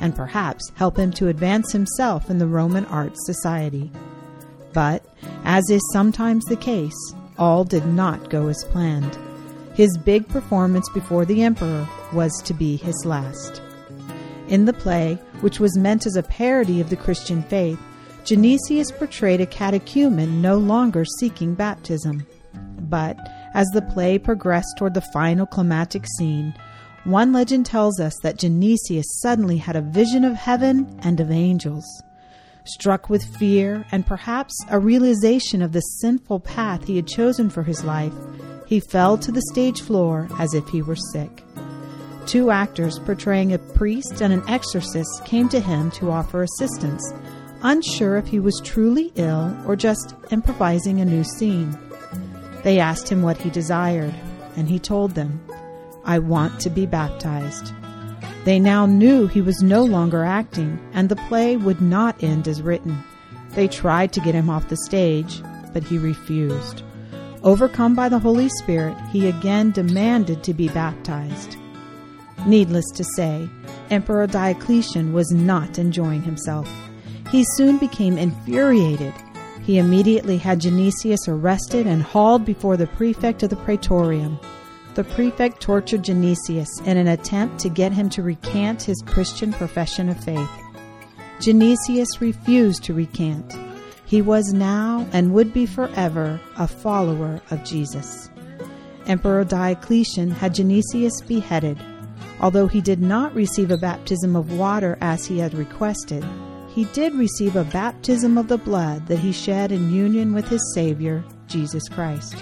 and 0.00 0.14
perhaps 0.14 0.70
help 0.76 0.96
him 0.96 1.10
to 1.12 1.28
advance 1.28 1.72
himself 1.72 2.30
in 2.30 2.38
the 2.38 2.46
Roman 2.46 2.84
arts 2.86 3.26
society. 3.26 3.90
But, 4.72 5.04
as 5.44 5.68
is 5.70 5.82
sometimes 5.92 6.44
the 6.44 6.56
case, 6.56 7.14
all 7.36 7.64
did 7.64 7.86
not 7.86 8.30
go 8.30 8.48
as 8.48 8.64
planned. 8.70 9.18
His 9.74 9.98
big 9.98 10.28
performance 10.28 10.88
before 10.90 11.24
the 11.24 11.42
emperor 11.42 11.88
was 12.12 12.32
to 12.44 12.54
be 12.54 12.76
his 12.76 13.04
last. 13.04 13.60
In 14.48 14.66
the 14.66 14.72
play, 14.72 15.14
which 15.40 15.58
was 15.58 15.78
meant 15.78 16.06
as 16.06 16.16
a 16.16 16.22
parody 16.22 16.80
of 16.80 16.90
the 16.90 16.96
Christian 16.96 17.42
faith, 17.42 17.78
Genesius 18.24 18.96
portrayed 18.96 19.40
a 19.40 19.46
catechumen 19.46 20.40
no 20.40 20.56
longer 20.56 21.04
seeking 21.04 21.54
baptism. 21.54 22.24
But 22.78 23.16
as 23.54 23.66
the 23.68 23.82
play 23.82 24.18
progressed 24.18 24.74
toward 24.78 24.94
the 24.94 25.08
final 25.12 25.44
climactic 25.44 26.06
scene, 26.18 26.54
one 27.04 27.32
legend 27.32 27.66
tells 27.66 27.98
us 27.98 28.14
that 28.22 28.38
Genesius 28.38 29.06
suddenly 29.20 29.56
had 29.56 29.74
a 29.74 29.82
vision 29.82 30.24
of 30.24 30.34
heaven 30.34 31.00
and 31.02 31.18
of 31.18 31.32
angels. 31.32 31.84
Struck 32.64 33.10
with 33.10 33.24
fear 33.24 33.84
and 33.90 34.06
perhaps 34.06 34.54
a 34.70 34.78
realization 34.78 35.60
of 35.60 35.72
the 35.72 35.80
sinful 35.80 36.40
path 36.40 36.86
he 36.86 36.94
had 36.94 37.08
chosen 37.08 37.50
for 37.50 37.64
his 37.64 37.82
life, 37.82 38.14
he 38.68 38.78
fell 38.78 39.18
to 39.18 39.32
the 39.32 39.42
stage 39.50 39.80
floor 39.80 40.28
as 40.38 40.54
if 40.54 40.68
he 40.68 40.80
were 40.80 40.96
sick. 41.12 41.42
Two 42.26 42.52
actors 42.52 43.00
portraying 43.00 43.52
a 43.52 43.58
priest 43.58 44.22
and 44.22 44.32
an 44.32 44.48
exorcist 44.48 45.24
came 45.24 45.48
to 45.48 45.58
him 45.58 45.90
to 45.90 46.12
offer 46.12 46.44
assistance, 46.44 47.12
unsure 47.62 48.16
if 48.16 48.26
he 48.26 48.40
was 48.40 48.60
truly 48.64 49.12
ill 49.16 49.56
or 49.66 49.76
just 49.76 50.14
improvising 50.30 51.00
a 51.00 51.04
new 51.04 51.24
scene. 51.24 51.76
They 52.62 52.78
asked 52.78 53.08
him 53.08 53.22
what 53.22 53.38
he 53.38 53.50
desired, 53.50 54.14
and 54.56 54.68
he 54.68 54.78
told 54.78 55.12
them, 55.12 55.40
I 56.04 56.18
want 56.18 56.60
to 56.60 56.70
be 56.70 56.86
baptized. 56.86 57.72
They 58.44 58.58
now 58.58 58.86
knew 58.86 59.26
he 59.26 59.40
was 59.40 59.62
no 59.62 59.84
longer 59.84 60.24
acting, 60.24 60.78
and 60.92 61.08
the 61.08 61.16
play 61.28 61.56
would 61.56 61.80
not 61.80 62.22
end 62.22 62.48
as 62.48 62.62
written. 62.62 63.02
They 63.50 63.68
tried 63.68 64.12
to 64.14 64.20
get 64.20 64.34
him 64.34 64.50
off 64.50 64.68
the 64.68 64.76
stage, 64.76 65.42
but 65.72 65.84
he 65.84 65.98
refused. 65.98 66.82
Overcome 67.44 67.94
by 67.94 68.08
the 68.08 68.18
Holy 68.18 68.48
Spirit, 68.48 68.96
he 69.10 69.28
again 69.28 69.70
demanded 69.72 70.42
to 70.44 70.54
be 70.54 70.68
baptized. 70.68 71.56
Needless 72.46 72.86
to 72.94 73.04
say, 73.16 73.48
Emperor 73.90 74.26
Diocletian 74.26 75.12
was 75.12 75.30
not 75.30 75.78
enjoying 75.78 76.22
himself. 76.22 76.68
He 77.32 77.46
soon 77.56 77.78
became 77.78 78.18
infuriated. 78.18 79.14
He 79.62 79.78
immediately 79.78 80.36
had 80.36 80.60
Genesius 80.60 81.26
arrested 81.26 81.86
and 81.86 82.02
hauled 82.02 82.44
before 82.44 82.76
the 82.76 82.86
prefect 82.86 83.42
of 83.42 83.48
the 83.48 83.56
praetorium. 83.56 84.38
The 84.96 85.04
prefect 85.04 85.62
tortured 85.62 86.02
Genesius 86.02 86.68
in 86.84 86.98
an 86.98 87.08
attempt 87.08 87.58
to 87.60 87.70
get 87.70 87.90
him 87.90 88.10
to 88.10 88.22
recant 88.22 88.82
his 88.82 89.02
Christian 89.06 89.50
profession 89.50 90.10
of 90.10 90.22
faith. 90.22 90.50
Genesius 91.40 92.20
refused 92.20 92.84
to 92.84 92.92
recant. 92.92 93.54
He 94.04 94.20
was 94.20 94.52
now 94.52 95.06
and 95.14 95.32
would 95.32 95.54
be 95.54 95.64
forever 95.64 96.38
a 96.58 96.68
follower 96.68 97.40
of 97.50 97.64
Jesus. 97.64 98.28
Emperor 99.06 99.42
Diocletian 99.44 100.32
had 100.32 100.54
Genesius 100.54 101.26
beheaded. 101.26 101.78
Although 102.40 102.66
he 102.66 102.82
did 102.82 103.00
not 103.00 103.34
receive 103.34 103.70
a 103.70 103.78
baptism 103.78 104.36
of 104.36 104.52
water 104.58 104.98
as 105.00 105.24
he 105.24 105.38
had 105.38 105.54
requested, 105.54 106.22
he 106.74 106.86
did 106.86 107.14
receive 107.14 107.56
a 107.56 107.64
baptism 107.64 108.38
of 108.38 108.48
the 108.48 108.58
blood 108.58 109.06
that 109.06 109.18
he 109.18 109.32
shed 109.32 109.72
in 109.72 109.92
union 109.92 110.32
with 110.32 110.48
his 110.48 110.72
Savior, 110.74 111.22
Jesus 111.46 111.86
Christ. 111.88 112.34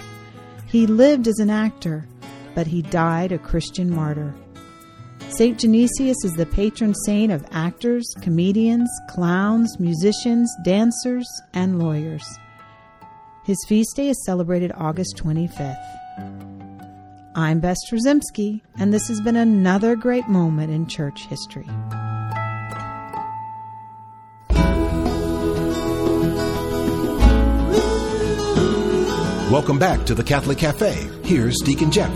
He 0.65 0.87
lived 0.87 1.27
as 1.27 1.39
an 1.39 1.49
actor, 1.49 2.07
but 2.55 2.67
he 2.67 2.81
died 2.81 3.33
a 3.33 3.37
Christian 3.37 3.93
martyr. 3.93 4.33
St. 5.29 5.57
Genesius 5.57 6.23
is 6.23 6.33
the 6.35 6.45
patron 6.45 6.93
saint 7.05 7.31
of 7.31 7.45
actors, 7.51 8.05
comedians, 8.21 8.89
clowns, 9.09 9.79
musicians, 9.79 10.53
dancers, 10.63 11.27
and 11.53 11.79
lawyers. 11.79 12.23
His 13.45 13.57
feast 13.67 13.95
day 13.95 14.09
is 14.09 14.25
celebrated 14.25 14.71
August 14.75 15.17
25th. 15.17 15.77
I'm 17.35 17.59
Bess 17.59 17.77
Drzymski, 17.89 18.61
and 18.77 18.93
this 18.93 19.07
has 19.07 19.21
been 19.21 19.37
another 19.37 19.95
great 19.95 20.27
moment 20.27 20.71
in 20.71 20.85
church 20.85 21.25
history. 21.27 21.67
Welcome 29.51 29.79
back 29.79 30.05
to 30.05 30.15
the 30.15 30.23
Catholic 30.23 30.57
Cafe. 30.57 31.09
Here's 31.25 31.57
Deacon 31.65 31.91
Jeff. 31.91 32.09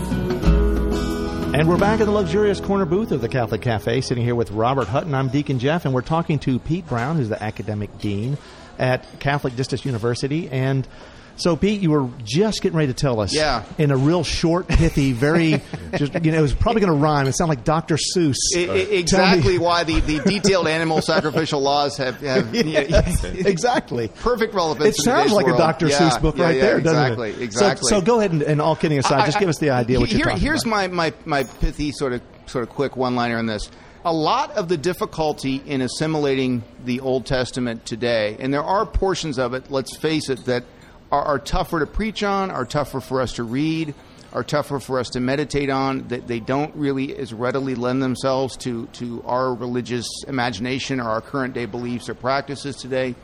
And 1.54 1.68
we're 1.68 1.76
back 1.76 2.00
in 2.00 2.06
the 2.06 2.12
luxurious 2.12 2.60
corner 2.60 2.86
booth 2.86 3.12
of 3.12 3.20
the 3.20 3.28
Catholic 3.28 3.60
Cafe, 3.60 4.00
sitting 4.00 4.24
here 4.24 4.34
with 4.34 4.50
Robert 4.52 4.88
Hutton. 4.88 5.14
I'm 5.14 5.28
Deacon 5.28 5.58
Jeff, 5.58 5.84
and 5.84 5.92
we're 5.92 6.00
talking 6.00 6.38
to 6.38 6.58
Pete 6.58 6.86
Brown, 6.86 7.16
who's 7.16 7.28
the 7.28 7.42
academic 7.42 7.98
dean 7.98 8.38
at 8.78 9.20
Catholic 9.20 9.54
Distance 9.54 9.84
University. 9.84 10.48
And 10.48 10.88
so, 11.36 11.56
Pete, 11.56 11.80
you 11.80 11.90
were 11.90 12.08
just 12.24 12.62
getting 12.62 12.76
ready 12.76 12.92
to 12.92 12.98
tell 12.98 13.20
us, 13.20 13.34
Yeah. 13.34 13.64
in 13.78 13.90
a 13.90 13.96
real 13.96 14.24
short, 14.24 14.68
pithy, 14.68 15.12
very, 15.12 15.60
just 15.96 16.14
you 16.24 16.32
know, 16.32 16.38
it 16.38 16.42
was 16.42 16.54
probably 16.54 16.80
going 16.80 16.92
to 16.92 16.98
rhyme. 16.98 17.26
It 17.26 17.32
sounded 17.34 17.56
like 17.58 17.64
Dr. 17.64 17.96
Seuss. 17.96 18.36
I- 18.56 18.60
I- 18.60 18.64
Tell 18.64 18.74
me- 18.74 18.96
exactly 18.98 19.58
why 19.58 19.84
the, 19.84 20.00
the 20.00 20.20
detailed 20.20 20.66
animal 20.68 21.02
sacrificial 21.02 21.60
laws 21.60 21.96
have, 21.98 22.20
have 22.20 22.54
Yes, 22.54 23.22
exactly. 23.24 24.08
perfect 24.08 24.54
relevance. 24.54 24.98
It 24.98 25.02
sounds 25.02 25.32
like 25.32 25.46
world. 25.46 25.58
a 25.60 25.62
Dr. 25.62 25.88
Yeah, 25.88 25.98
Seuss 25.98 26.20
book 26.22 26.36
yeah, 26.38 26.44
right 26.44 26.56
yeah, 26.56 26.62
there, 26.62 26.80
doesn't 26.80 27.02
exactly, 27.02 27.30
it? 27.30 27.40
Exactly. 27.42 27.88
So, 27.90 28.00
so 28.00 28.04
go 28.04 28.18
ahead 28.18 28.32
and, 28.32 28.42
and 28.42 28.60
all 28.60 28.76
kidding 28.76 28.98
aside, 28.98 29.24
just 29.26 29.36
I- 29.36 29.40
give 29.40 29.48
us 29.48 29.58
the 29.58 29.70
idea 29.70 30.00
what 30.00 30.10
you're 30.10 30.16
here- 30.18 30.24
talking 30.26 30.40
Here's 30.42 30.62
about. 30.64 30.90
my, 30.92 31.10
my, 31.10 31.14
my 31.24 31.44
pithy 31.44 31.92
sort 31.92 32.12
of 32.12 32.22
sort 32.46 32.62
of 32.62 32.70
quick 32.74 32.96
one 32.96 33.14
liner 33.14 33.36
on 33.38 33.46
this. 33.46 33.70
A 34.04 34.12
lot 34.12 34.52
of 34.52 34.68
the 34.68 34.76
difficulty 34.76 35.56
in 35.66 35.80
assimilating 35.80 36.62
the 36.84 37.00
Old 37.00 37.26
Testament 37.26 37.84
today, 37.84 38.36
and 38.38 38.54
there 38.54 38.62
are 38.62 38.86
portions 38.86 39.36
of 39.36 39.52
it, 39.52 39.68
let's 39.70 39.96
face 39.96 40.28
it, 40.30 40.44
that 40.44 40.62
are, 41.10 41.22
are 41.22 41.38
tougher 41.38 41.80
to 41.80 41.86
preach 41.86 42.22
on, 42.22 42.50
are 42.50 42.64
tougher 42.64 43.00
for 43.00 43.20
us 43.20 43.34
to 43.34 43.44
read, 43.44 43.94
are 44.32 44.44
tougher 44.44 44.80
for 44.80 44.98
us 44.98 45.10
to 45.10 45.20
meditate 45.20 45.70
on, 45.70 46.08
that 46.08 46.26
they 46.26 46.40
don't 46.40 46.74
really 46.74 47.16
as 47.16 47.32
readily 47.32 47.74
lend 47.74 48.02
themselves 48.02 48.56
to, 48.58 48.86
to 48.88 49.22
our 49.24 49.54
religious 49.54 50.06
imagination 50.26 51.00
or 51.00 51.08
our 51.08 51.20
current 51.20 51.54
day 51.54 51.66
beliefs 51.66 52.08
or 52.08 52.14
practices 52.14 52.76
today. 52.76 53.14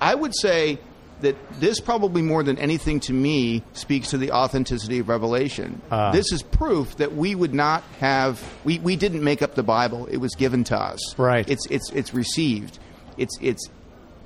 I 0.00 0.14
would 0.14 0.32
say 0.40 0.78
that 1.20 1.36
this 1.60 1.80
probably 1.80 2.22
more 2.22 2.42
than 2.42 2.58
anything 2.58 3.00
to 3.00 3.12
me 3.12 3.62
speaks 3.72 4.10
to 4.10 4.18
the 4.18 4.32
authenticity 4.32 5.00
of 5.00 5.08
revelation. 5.08 5.80
Ah. 5.90 6.10
this 6.12 6.32
is 6.32 6.42
proof 6.42 6.96
that 6.96 7.14
we 7.14 7.34
would 7.34 7.54
not 7.54 7.82
have 7.98 8.42
we, 8.64 8.78
we 8.78 8.96
didn't 8.96 9.22
make 9.22 9.42
up 9.42 9.54
the 9.54 9.62
Bible. 9.62 10.06
It 10.06 10.16
was 10.16 10.34
given 10.34 10.64
to 10.64 10.78
us. 10.78 11.18
Right. 11.18 11.48
It's 11.48 11.66
it's 11.66 11.90
it's 11.90 12.14
received. 12.14 12.78
It's 13.18 13.36
it's 13.40 13.68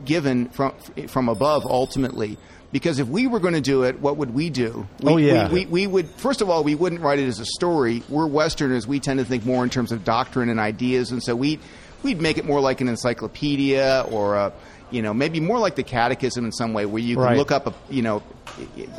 given 0.04 0.48
from 0.50 0.72
from 1.08 1.28
above 1.28 1.66
ultimately. 1.66 2.38
Because 2.74 2.98
if 2.98 3.06
we 3.06 3.28
were 3.28 3.38
going 3.38 3.54
to 3.54 3.60
do 3.60 3.84
it, 3.84 4.00
what 4.00 4.16
would 4.16 4.34
we 4.34 4.50
do? 4.50 4.88
We, 5.00 5.12
Oh, 5.12 5.16
yeah. 5.16 5.48
we, 5.48 5.60
we, 5.64 5.66
we 5.66 5.86
would 5.86 6.08
first 6.16 6.40
of 6.40 6.50
all 6.50 6.64
we 6.64 6.74
wouldn't 6.74 7.02
write 7.02 7.20
it 7.20 7.28
as 7.28 7.38
a 7.38 7.44
story. 7.46 8.02
We're 8.08 8.26
Westerners. 8.26 8.84
We 8.84 8.98
tend 8.98 9.20
to 9.20 9.24
think 9.24 9.46
more 9.46 9.62
in 9.62 9.70
terms 9.70 9.92
of 9.92 10.02
doctrine 10.02 10.48
and 10.48 10.58
ideas, 10.58 11.12
and 11.12 11.22
so 11.22 11.36
we 11.36 11.60
we'd 12.02 12.20
make 12.20 12.36
it 12.36 12.44
more 12.44 12.60
like 12.60 12.80
an 12.80 12.88
encyclopedia 12.88 14.04
or 14.10 14.34
a 14.34 14.52
you 14.90 15.02
know 15.02 15.14
maybe 15.14 15.38
more 15.38 15.60
like 15.60 15.76
the 15.76 15.84
catechism 15.84 16.44
in 16.44 16.50
some 16.50 16.72
way, 16.72 16.84
where 16.84 17.00
you 17.00 17.14
can 17.14 17.24
Right. 17.24 17.36
look 17.36 17.52
up 17.52 17.68
a 17.68 17.74
you 17.90 18.02
know 18.02 18.24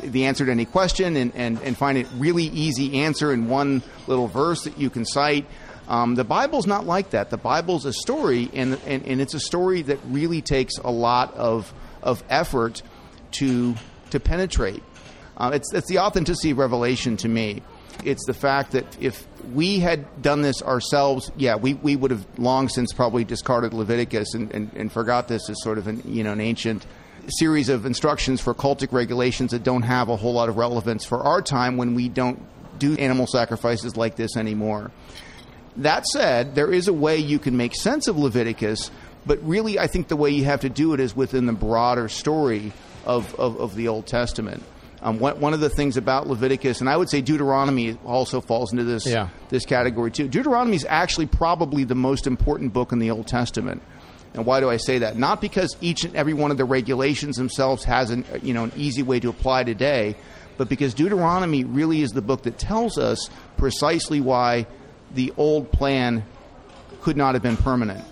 the 0.02 0.24
answer 0.24 0.46
to 0.46 0.50
any 0.50 0.64
question 0.64 1.14
and, 1.16 1.32
and, 1.34 1.60
and 1.62 1.76
find 1.76 1.98
a 1.98 2.04
really 2.16 2.44
easy 2.44 3.00
answer 3.02 3.30
in 3.30 3.46
one 3.48 3.82
little 4.06 4.26
verse 4.26 4.62
that 4.64 4.78
you 4.78 4.88
can 4.88 5.04
cite. 5.04 5.44
Um, 5.86 6.14
the 6.14 6.24
Bible's 6.24 6.66
not 6.66 6.86
like 6.86 7.10
that. 7.10 7.28
The 7.30 7.36
Bible's 7.36 7.84
a 7.84 7.92
story, 7.92 8.50
and, 8.54 8.78
and, 8.86 9.06
and 9.06 9.20
it's 9.20 9.34
a 9.34 9.40
story 9.40 9.82
that 9.82 9.98
really 10.08 10.42
takes 10.42 10.78
a 10.78 10.90
lot 10.90 11.32
of, 11.34 11.72
of 12.02 12.24
effort 12.28 12.82
to, 13.38 13.74
to 14.10 14.20
penetrate. 14.20 14.82
Uh, 15.36 15.50
it's, 15.54 15.72
it's 15.72 15.88
the 15.88 15.98
authenticity 15.98 16.50
of 16.50 16.58
revelation 16.58 17.16
to 17.18 17.28
me. 17.28 17.62
It's 18.04 18.24
the 18.26 18.34
fact 18.34 18.72
that 18.72 19.00
if 19.00 19.26
we 19.52 19.78
had 19.78 20.22
done 20.22 20.42
this 20.42 20.62
ourselves, 20.62 21.30
yeah, 21.36 21.56
we, 21.56 21.74
we 21.74 21.96
would 21.96 22.10
have 22.10 22.26
long 22.38 22.68
since 22.68 22.92
probably 22.92 23.24
discarded 23.24 23.72
Leviticus 23.72 24.34
and, 24.34 24.52
and, 24.52 24.70
and 24.74 24.92
forgot 24.92 25.28
this 25.28 25.48
as 25.48 25.62
sort 25.62 25.78
of 25.78 25.86
an, 25.86 26.02
you 26.04 26.22
know, 26.22 26.32
an 26.32 26.40
ancient 26.40 26.86
series 27.28 27.68
of 27.68 27.86
instructions 27.86 28.40
for 28.40 28.54
cultic 28.54 28.92
regulations 28.92 29.50
that 29.50 29.62
don't 29.62 29.82
have 29.82 30.08
a 30.08 30.16
whole 30.16 30.34
lot 30.34 30.48
of 30.48 30.56
relevance 30.56 31.04
for 31.04 31.22
our 31.22 31.42
time 31.42 31.76
when 31.76 31.94
we 31.94 32.08
don't 32.08 32.40
do 32.78 32.94
animal 32.96 33.26
sacrifices 33.26 33.96
like 33.96 34.16
this 34.16 34.36
anymore. 34.36 34.90
That 35.76 36.06
said, 36.06 36.54
there 36.54 36.72
is 36.72 36.88
a 36.88 36.92
way 36.92 37.18
you 37.18 37.38
can 37.38 37.56
make 37.56 37.74
sense 37.74 38.08
of 38.08 38.16
Leviticus, 38.16 38.90
but 39.26 39.42
really, 39.42 39.78
I 39.78 39.88
think 39.88 40.08
the 40.08 40.16
way 40.16 40.30
you 40.30 40.44
have 40.44 40.60
to 40.60 40.68
do 40.68 40.94
it 40.94 41.00
is 41.00 41.16
within 41.16 41.46
the 41.46 41.52
broader 41.52 42.08
story 42.08 42.72
of, 43.06 43.34
of, 43.36 43.58
of 43.58 43.74
the 43.74 43.88
Old 43.88 44.06
Testament. 44.06 44.62
Um, 45.02 45.18
one, 45.18 45.38
one 45.40 45.54
of 45.54 45.60
the 45.60 45.68
things 45.70 45.96
about 45.96 46.26
Leviticus, 46.26 46.80
and 46.80 46.88
I 46.88 46.96
would 46.96 47.08
say 47.10 47.20
Deuteronomy 47.20 47.96
also 48.04 48.40
falls 48.40 48.72
into 48.72 48.84
this 48.84 49.06
Yeah. 49.06 49.28
this 49.50 49.64
category 49.64 50.10
too. 50.10 50.26
Deuteronomy 50.26 50.74
is 50.76 50.86
actually 50.88 51.26
probably 51.26 51.84
the 51.84 51.94
most 51.94 52.26
important 52.26 52.72
book 52.72 52.92
in 52.92 52.98
the 52.98 53.10
Old 53.10 53.26
Testament. 53.26 53.82
And 54.34 54.44
why 54.44 54.60
do 54.60 54.68
I 54.68 54.78
say 54.78 54.98
that? 54.98 55.16
Not 55.16 55.40
because 55.40 55.76
each 55.80 56.04
and 56.04 56.14
every 56.16 56.34
one 56.34 56.50
of 56.50 56.56
the 56.56 56.64
regulations 56.64 57.36
themselves 57.36 57.84
has 57.84 58.10
an 58.10 58.24
you 58.42 58.52
know 58.54 58.64
an 58.64 58.72
easy 58.76 59.02
way 59.02 59.20
to 59.20 59.28
apply 59.28 59.64
today, 59.64 60.16
but 60.56 60.68
because 60.68 60.94
Deuteronomy 60.94 61.64
really 61.64 62.00
is 62.02 62.10
the 62.12 62.22
book 62.22 62.42
that 62.44 62.58
tells 62.58 62.98
us 62.98 63.30
precisely 63.58 64.20
why 64.20 64.66
the 65.14 65.32
old 65.36 65.70
plan 65.72 66.24
could 67.02 67.16
not 67.16 67.34
have 67.34 67.42
been 67.42 67.56
permanent. 67.58 68.02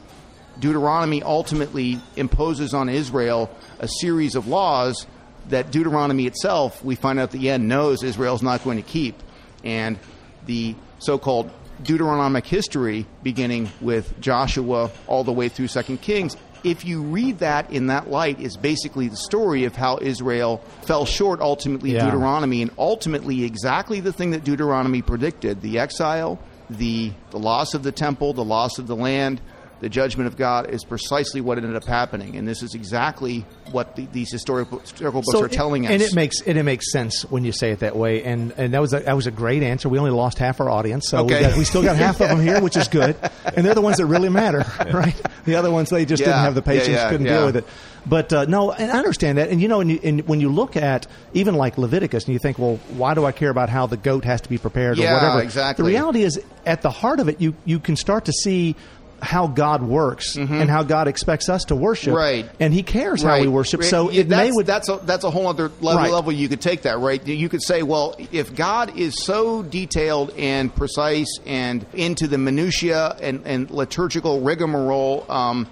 Deuteronomy 0.61 1.22
ultimately 1.22 1.98
imposes 2.16 2.74
on 2.74 2.88
Israel 2.88 3.50
a 3.78 3.88
series 4.00 4.34
of 4.34 4.46
laws 4.46 5.06
that 5.48 5.70
Deuteronomy 5.70 6.26
itself, 6.26 6.82
we 6.84 6.94
find 6.94 7.18
out 7.18 7.24
at 7.24 7.30
the 7.32 7.50
end, 7.50 7.68
knows 7.68 8.02
Israel's 8.02 8.42
not 8.42 8.64
going 8.64 8.76
to 8.76 8.88
keep. 8.88 9.22
And 9.62 9.98
the 10.46 10.74
so 10.98 11.18
called 11.18 11.50
Deuteronomic 11.82 12.46
history, 12.46 13.06
beginning 13.22 13.70
with 13.80 14.18
Joshua 14.20 14.90
all 15.06 15.24
the 15.24 15.32
way 15.32 15.48
through 15.48 15.68
Second 15.68 16.00
Kings, 16.00 16.37
if 16.62 16.84
you 16.84 17.02
read 17.02 17.40
that 17.40 17.70
in 17.70 17.88
that 17.88 18.10
light, 18.10 18.40
is 18.40 18.56
basically 18.56 19.08
the 19.08 19.16
story 19.18 19.64
of 19.64 19.76
how 19.76 19.98
Israel 20.00 20.62
fell 20.87 21.04
short 21.04 21.40
ultimately 21.40 21.92
Yeah. 21.92 22.06
Deuteronomy, 22.06 22.62
and 22.62 22.70
ultimately 22.78 23.44
exactly 23.44 24.00
the 24.00 24.12
thing 24.12 24.30
that 24.30 24.44
Deuteronomy 24.44 25.02
predicted 25.02 25.60
the 25.60 25.78
exile, 25.78 26.38
the, 26.70 27.12
the 27.30 27.38
loss 27.38 27.74
of 27.74 27.82
the 27.82 27.92
temple, 27.92 28.32
the 28.32 28.44
loss 28.44 28.78
of 28.78 28.87
the 28.87 28.96
land, 28.96 29.42
the 29.85 29.90
judgment 29.90 30.27
of 30.27 30.38
God 30.38 30.70
is 30.70 30.83
precisely 30.83 31.42
what 31.42 31.59
ended 31.59 31.77
up 31.77 31.85
happening. 31.85 32.37
And 32.37 32.49
this 32.49 32.62
is 32.62 32.75
exactly 32.75 33.44
what 33.70 33.97
the, 33.97 34.07
these 34.07 34.33
historical, 34.33 34.79
historical 34.79 35.20
books 35.20 35.35
are 35.38 35.44
it- 35.44 35.53
telling 35.53 35.85
us. 35.85 35.92
and 35.92 36.01
it 36.01 36.14
makes 36.14 36.40
and 36.40 36.57
it 36.57 36.62
makes 36.62 36.90
sense 36.90 37.20
when 37.27 37.44
you 37.44 37.53
say 37.53 37.70
it 37.73 37.81
that 37.81 37.94
way. 37.94 38.25
And 38.25 38.53
and 38.57 38.73
that 38.73 38.81
was 38.81 38.94
a, 38.94 39.01
that 39.01 39.14
was 39.14 39.27
a 39.27 39.31
great 39.31 39.62
answer. 39.62 39.90
We 39.90 39.99
only 39.99 40.11
lost 40.11 40.38
half 40.38 40.59
our 40.62 40.70
audience, 40.70 41.07
so 41.11 41.25
we, 41.25 41.29
got, 41.38 41.59
we 41.59 41.64
still 41.64 41.83
got 41.83 41.97
half 41.97 42.18
of 42.23 42.31
them 42.31 42.40
here, 42.40 42.62
which 42.62 42.79
is 42.79 42.88
good. 43.01 43.14
And 43.55 43.66
they're 43.66 43.75
the 43.75 43.83
ones 43.83 43.99
that 43.99 44.07
really 44.07 44.31
matter, 44.31 44.64
right? 44.90 45.14
The 45.44 45.57
other 45.57 45.70
ones 45.70 45.90
they 45.90 46.07
just 46.07 46.25
didn't 46.25 46.38
have 46.38 46.55
the 46.55 46.62
patience, 46.62 46.88
Yeah, 46.88 46.94
yeah, 47.05 47.11
couldn't 47.11 47.27
yeah. 47.27 47.37
deal 47.37 47.47
with 47.47 47.57
it. 47.57 47.66
But 48.07 48.33
uh, 48.33 48.44
no, 48.47 48.73
and 48.73 48.90
I 48.90 48.97
understand 48.97 49.37
that. 49.37 49.51
And 49.51 49.61
you 49.61 49.68
know, 49.68 49.83
and, 49.83 49.90
you, 49.90 50.01
and 50.03 50.27
when 50.27 50.40
you 50.40 50.49
look 50.49 50.77
at 50.79 51.07
even 51.35 51.57
like 51.57 51.77
Leviticus, 51.77 52.25
and 52.25 52.33
you 52.33 52.38
think, 52.38 52.59
well, 52.59 52.77
why 52.97 53.12
do 53.12 53.27
I 53.27 53.33
care 53.33 53.51
about 53.51 53.68
how 53.68 53.87
the 53.87 53.99
goat 53.99 54.25
has 54.25 54.40
to 54.42 54.49
be 54.49 54.57
prepared 54.57 54.99
or 54.99 55.03
whatever? 55.03 55.42
exactly. 55.42 55.83
The 55.83 55.88
reality 55.90 56.23
is, 56.23 56.40
at 56.64 56.81
the 56.81 56.90
heart 56.90 57.20
of 57.20 57.29
it, 57.29 57.42
you 57.42 57.55
you 57.66 57.79
can 57.79 57.97
start 57.97 58.25
to 58.27 58.33
see 58.33 58.77
how 59.22 59.46
God 59.46 59.83
works 59.83 60.37
and 60.37 60.68
how 60.68 60.83
God 60.83 61.09
expects 61.09 61.48
us 61.48 61.64
to 61.64 61.77
worship. 61.77 62.09
Mm-hmm. 62.09 62.16
Right. 62.44 62.50
And 62.61 62.72
He 62.74 62.83
cares 62.83 63.22
how 63.22 63.40
we 63.40 63.48
worship. 63.48 63.83
So 63.85 64.11
Yeah, 64.11 64.20
it 64.22 64.29
may 64.29 64.37
that's, 64.46 64.57
would 64.57 64.66
that's 64.66 64.88
a 64.88 64.96
that's 65.03 65.24
a 65.24 65.31
whole 65.31 65.46
other 65.46 65.70
level, 65.81 66.03
Right. 66.03 66.11
level 66.12 66.33
you 66.33 66.48
could 66.48 66.61
take 66.61 66.83
that 66.83 66.98
right. 66.98 67.24
You 67.27 67.48
could 67.48 67.62
say, 67.62 67.83
well, 67.83 68.16
if 68.33 68.55
God 68.55 68.96
is 68.98 69.14
so 69.24 69.62
detailed 69.62 70.31
and 70.37 70.74
precise 70.74 71.38
and 71.46 71.87
into 71.94 72.27
the 72.29 72.38
minutia 72.38 73.16
and, 73.20 73.42
and 73.46 73.70
liturgical 73.70 74.40
rigmarole, 74.40 75.24
um, 75.31 75.68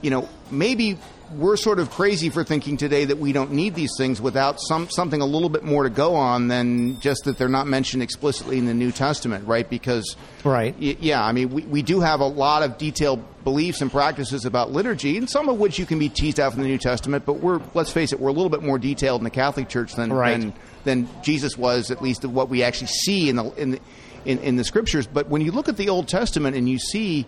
you 0.00 0.10
know, 0.10 0.28
maybe 0.50 0.98
we're 1.32 1.56
sort 1.56 1.78
of 1.78 1.90
crazy 1.90 2.30
for 2.30 2.44
thinking 2.44 2.76
today 2.76 3.04
that 3.06 3.18
we 3.18 3.32
don't 3.32 3.52
need 3.52 3.74
these 3.74 3.92
things 3.96 4.20
without 4.20 4.60
some 4.60 4.88
something 4.90 5.20
a 5.20 5.26
little 5.26 5.48
bit 5.48 5.62
more 5.64 5.82
to 5.84 5.90
go 5.90 6.14
on 6.14 6.48
than 6.48 7.00
just 7.00 7.24
that 7.24 7.38
they're 7.38 7.48
not 7.48 7.66
mentioned 7.66 8.02
explicitly 8.02 8.58
in 8.58 8.66
the 8.66 8.74
New 8.74 8.92
Testament, 8.92 9.46
right? 9.46 9.68
Because 9.68 10.16
Right. 10.44 10.74
Y- 10.80 10.96
yeah, 11.00 11.24
I 11.24 11.32
mean, 11.32 11.50
we, 11.50 11.62
we 11.62 11.82
do 11.82 12.00
have 12.00 12.20
a 12.20 12.26
lot 12.26 12.62
of 12.62 12.76
detailed 12.78 13.22
beliefs 13.44 13.80
and 13.80 13.90
practices 13.90 14.44
about 14.44 14.72
liturgy, 14.72 15.16
and 15.16 15.28
some 15.28 15.48
of 15.48 15.58
which 15.58 15.78
you 15.78 15.86
can 15.86 15.98
be 15.98 16.08
teased 16.08 16.38
out 16.38 16.52
from 16.52 16.62
the 16.62 16.68
New 16.68 16.78
Testament. 16.78 17.24
But 17.26 17.34
we're 17.34 17.60
let's 17.74 17.90
face 17.90 18.12
it, 18.12 18.20
we're 18.20 18.28
a 18.30 18.32
little 18.32 18.50
bit 18.50 18.62
more 18.62 18.78
detailed 18.78 19.20
in 19.20 19.24
the 19.24 19.30
Catholic 19.30 19.68
Church 19.68 19.94
than 19.94 20.12
Right. 20.12 20.38
than, 20.40 20.52
than 20.84 21.08
Jesus 21.22 21.56
was, 21.58 21.90
at 21.90 22.02
least 22.02 22.24
of 22.24 22.34
what 22.34 22.48
we 22.48 22.62
actually 22.62 22.88
see 22.88 23.28
in 23.28 23.36
the 23.36 23.44
in 23.60 23.70
the, 23.72 23.80
in, 24.24 24.38
in 24.40 24.56
the 24.56 24.64
Scriptures. 24.64 25.06
But 25.06 25.28
when 25.28 25.40
you 25.42 25.52
look 25.52 25.68
at 25.68 25.76
the 25.76 25.88
Old 25.88 26.08
Testament 26.08 26.56
and 26.56 26.68
you 26.68 26.78
see 26.78 27.26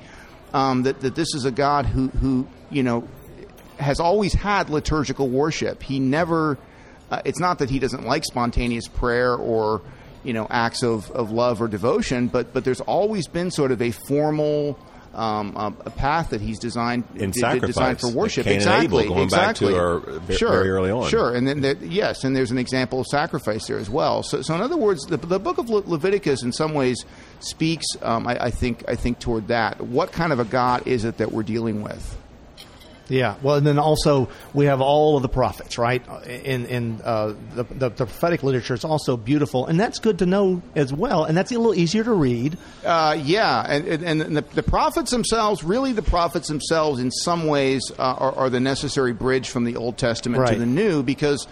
um, 0.55 0.83
that 0.85 1.01
that 1.01 1.15
this 1.15 1.35
is 1.35 1.45
a 1.45 1.51
God 1.51 1.87
who 1.87 2.09
who 2.09 2.47
you 2.71 2.83
know 2.83 3.07
has 3.79 4.01
always 4.01 4.33
had 4.35 4.71
liturgical 4.71 5.29
worship. 5.29 5.83
He 5.83 5.99
never. 6.01 6.59
Uh, 7.11 7.23
it's 7.25 7.39
not 7.41 7.61
that 7.61 7.71
he 7.71 7.79
doesn't 7.79 8.05
like 8.05 8.25
spontaneous 8.25 8.89
prayer 8.89 9.35
or 9.35 9.83
you 10.25 10.33
know 10.33 10.47
acts 10.51 10.83
of, 10.83 11.11
of 11.13 11.31
love 11.31 11.63
or 11.63 11.69
devotion, 11.69 12.27
but 12.29 12.53
but 12.53 12.65
there's 12.65 12.81
always 12.81 13.29
been 13.29 13.51
sort 13.51 13.71
of 13.73 13.81
a 13.83 13.91
formal. 13.93 14.79
Um, 15.15 15.57
um, 15.57 15.79
a 15.87 15.91
path 15.91 16.29
that 16.31 16.43
he's 16.43 16.59
designed 16.59 17.05
In 17.15 17.31
d- 17.31 17.41
d- 17.41 17.61
designed 17.61 18.01
for 18.01 18.11
worship. 18.11 18.45
like 18.45 18.57
exactly, 18.57 19.05
Abel, 19.05 19.15
going 19.15 19.29
back 19.31 19.57
to 19.57 19.69
exactly. 19.69 19.75
our 19.75 19.99
ve- 20.21 20.37
sure, 20.37 20.51
very 20.51 20.69
early 20.69 20.91
on. 20.91 21.09
Sure, 21.09 21.35
and 21.35 21.49
then 21.49 21.79
yes, 21.81 22.23
and 22.23 22.37
there's 22.37 22.51
an 22.51 22.59
example 22.59 23.01
of 23.01 23.07
sacrifice 23.07 23.67
there 23.67 23.79
as 23.79 23.89
well. 23.89 24.23
So, 24.23 24.43
so 24.43 24.55
in 24.55 24.61
other 24.61 24.77
words, 24.77 25.07
the, 25.07 25.17
the 25.17 25.39
book 25.39 25.57
of 25.57 25.71
Le- 25.71 25.89
Leviticus, 25.89 26.43
in 26.43 26.53
some 26.53 26.75
ways, 26.75 27.03
speaks. 27.41 27.87
Um, 28.03 28.27
I, 28.27 28.45
I 28.45 28.51
think 28.51 28.85
I 28.91 28.95
think 28.95 29.19
toward 29.19 29.49
that. 29.49 29.81
What 29.81 30.13
kind 30.13 30.35
of 30.35 30.39
a 30.39 30.45
God 30.45 30.87
is 30.87 31.07
it 31.07 31.17
that 31.17 31.33
we're 31.33 31.45
dealing 31.45 31.81
with? 31.83 32.19
Yeah, 33.09 33.37
well, 33.41 33.55
and 33.55 33.67
then 33.67 33.79
also 33.79 34.29
we 34.53 34.67
have 34.67 34.81
all 34.81 35.17
of 35.17 35.23
the 35.23 35.29
prophets, 35.29 35.79
right? 35.79 36.05
In 36.27 36.67
in 36.67 37.01
uh, 37.05 37.35
the, 37.55 37.63
the 37.63 37.89
the 37.91 38.07
prophetic 38.07 38.43
literature, 38.43 38.75
it's 38.75 38.85
also 38.85 39.17
beautiful, 39.17 39.67
and 39.67 39.79
that's 39.79 40.01
good 40.01 40.19
to 40.19 40.27
know 40.27 40.61
as 40.75 40.93
well. 40.93 41.25
And 41.25 41.37
that's 41.37 41.53
a 41.53 41.57
little 41.57 41.75
easier 41.75 42.03
to 42.03 42.13
read. 42.13 42.59
Uh, 42.85 43.17
yeah, 43.23 43.65
and, 43.69 43.87
and, 43.87 44.23
and 44.23 44.37
the, 44.37 44.43
the 44.43 44.63
prophets 44.63 45.13
themselves, 45.13 45.63
really, 45.63 45.93
the 45.93 46.03
prophets 46.03 46.49
themselves, 46.49 46.99
in 46.99 47.11
some 47.11 47.47
ways, 47.47 47.93
uh, 47.99 48.03
are, 48.03 48.33
are 48.33 48.51
the 48.51 48.61
necessary 48.61 49.13
bridge 49.13 49.51
from 49.51 49.65
the 49.65 49.77
Old 49.77 49.99
Testament 49.99 50.47
to 50.49 50.59
the 50.59 50.67
New, 50.67 51.03
because 51.03 51.47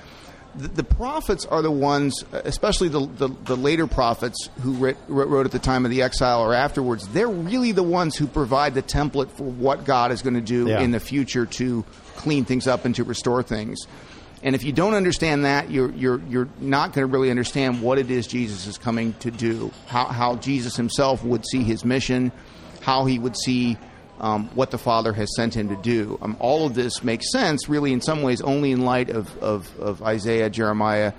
the, 0.57 0.69
the 0.69 0.85
prophets 0.85 1.45
are 1.47 1.63
the 1.63 1.71
ones, 1.71 2.25
especially 2.33 2.89
the, 2.89 3.07
the, 3.07 3.29
the 3.45 3.57
later 3.57 3.87
prophets 3.87 4.49
who 4.63 4.73
writ, 4.75 4.97
wrote, 5.09 5.29
wrote 5.29 5.47
at 5.47 5.53
the 5.53 5.59
time 5.59 5.85
of 5.85 5.91
the 5.91 6.03
exile 6.03 6.41
or 6.43 6.55
afterwards. 6.55 7.07
They're 7.09 7.29
really 7.29 7.73
the 7.73 7.83
ones 7.83 8.17
who 8.17 8.27
provide 8.27 8.75
the 8.75 8.83
template 8.83 9.31
for 9.31 9.45
what 9.45 9.85
God 9.85 10.13
is 10.13 10.23
going 10.23 10.35
to 10.35 10.41
do 10.41 10.69
Yeah. 10.69 10.81
in 10.81 10.91
the 10.91 11.01
future 11.01 11.47
to 11.47 11.85
clean 12.17 12.45
things 12.45 12.67
up 12.67 12.85
and 12.85 12.95
to 12.95 13.05
restore 13.05 13.43
things. 13.43 13.81
And 14.43 14.55
if 14.55 14.63
you 14.63 14.73
don't 14.73 14.93
understand 14.95 15.47
that, 15.47 15.71
you're 15.71 15.91
you're 15.93 16.21
you're 16.29 16.49
not 16.61 16.93
going 16.93 17.09
to 17.09 17.11
really 17.11 17.31
understand 17.31 17.81
what 17.81 17.99
it 17.99 18.11
is 18.11 18.27
Jesus 18.27 18.67
is 18.67 18.77
coming 18.77 19.15
to 19.21 19.31
do. 19.31 19.73
How 19.87 20.05
how 20.05 20.37
Jesus 20.37 20.77
himself 20.77 21.25
would 21.25 21.47
see 21.47 21.63
his 21.63 21.83
mission, 21.83 22.31
how 22.83 23.07
he 23.07 23.19
would 23.19 23.37
see 23.39 23.79
um, 24.21 24.49
what 24.55 24.71
the 24.71 24.79
Father 24.79 25.13
has 25.13 25.35
sent 25.37 25.55
him 25.55 25.69
to 25.69 25.77
do. 25.77 26.19
Um, 26.23 26.37
all 26.41 26.67
of 26.67 26.75
this 26.75 27.03
makes 27.03 27.31
sense, 27.33 27.69
really, 27.69 27.93
in 27.93 28.01
some 28.01 28.23
ways, 28.23 28.41
only 28.41 28.71
in 28.73 28.85
light 28.85 29.11
of 29.11 29.37
of, 29.39 29.79
of 29.81 30.03
Isaiah, 30.03 30.49
Jeremiah, 30.51 31.13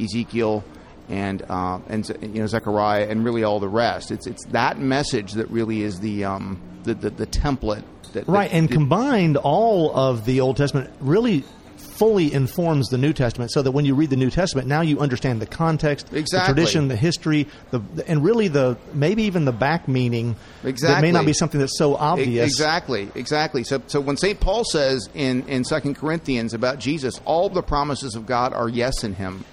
Ezekiel, 0.00 0.62
and 1.08 1.42
uh, 1.48 1.78
and 1.88 2.08
you 2.22 2.40
know 2.40 2.46
Zechariah, 2.46 3.06
and 3.08 3.24
really 3.24 3.42
all 3.44 3.60
the 3.60 3.68
rest. 3.68 4.10
It's 4.10 4.26
it's 4.26 4.44
that 4.46 4.78
message 4.78 5.32
that 5.32 5.48
really 5.50 5.82
is 5.82 6.00
the 6.00 6.24
um, 6.24 6.60
the, 6.84 6.94
the 6.94 7.10
the 7.10 7.26
template. 7.26 7.82
That, 8.12 8.28
Right, 8.28 8.50
that- 8.50 8.56
and 8.56 8.68
that- 8.68 8.72
combined, 8.74 9.36
all 9.38 9.94
of 9.96 10.26
the 10.26 10.40
Old 10.42 10.56
Testament 10.58 10.90
really 11.00 11.44
fully 11.82 12.32
informs 12.32 12.88
the 12.88 12.98
New 12.98 13.12
Testament, 13.12 13.50
so 13.52 13.62
that 13.62 13.72
when 13.72 13.84
you 13.84 13.94
read 13.94 14.10
the 14.10 14.16
New 14.16 14.30
Testament, 14.30 14.68
now 14.68 14.80
you 14.80 15.00
understand 15.00 15.40
the 15.40 15.46
context, 15.46 16.10
the 16.10 16.22
tradition, 16.22 16.88
the 16.88 16.96
history, 16.96 17.48
the 17.70 17.82
and 18.06 18.24
really 18.24 18.48
the 18.48 18.76
maybe 18.94 19.24
even 19.24 19.44
the 19.44 19.52
back 19.52 19.88
meaning 19.88 20.36
exactly. 20.64 20.94
that 20.94 21.02
may 21.02 21.12
not 21.12 21.26
be 21.26 21.32
something 21.32 21.60
that's 21.60 21.78
so 21.78 21.94
obvious. 21.94 22.46
Exactly, 22.46 23.10
exactly. 23.14 23.64
So, 23.64 23.82
so 23.86 24.00
when 24.00 24.16
St. 24.16 24.40
Paul 24.40 24.64
says 24.64 25.08
in, 25.14 25.46
in 25.48 25.64
2 25.64 25.94
Corinthians 25.94 26.54
about 26.54 26.78
Jesus, 26.78 27.20
all 27.24 27.48
the 27.48 27.62
promises 27.62 28.14
of 28.14 28.26
God 28.26 28.52
are 28.52 28.68
yes 28.68 29.04
in 29.04 29.14
him. 29.14 29.44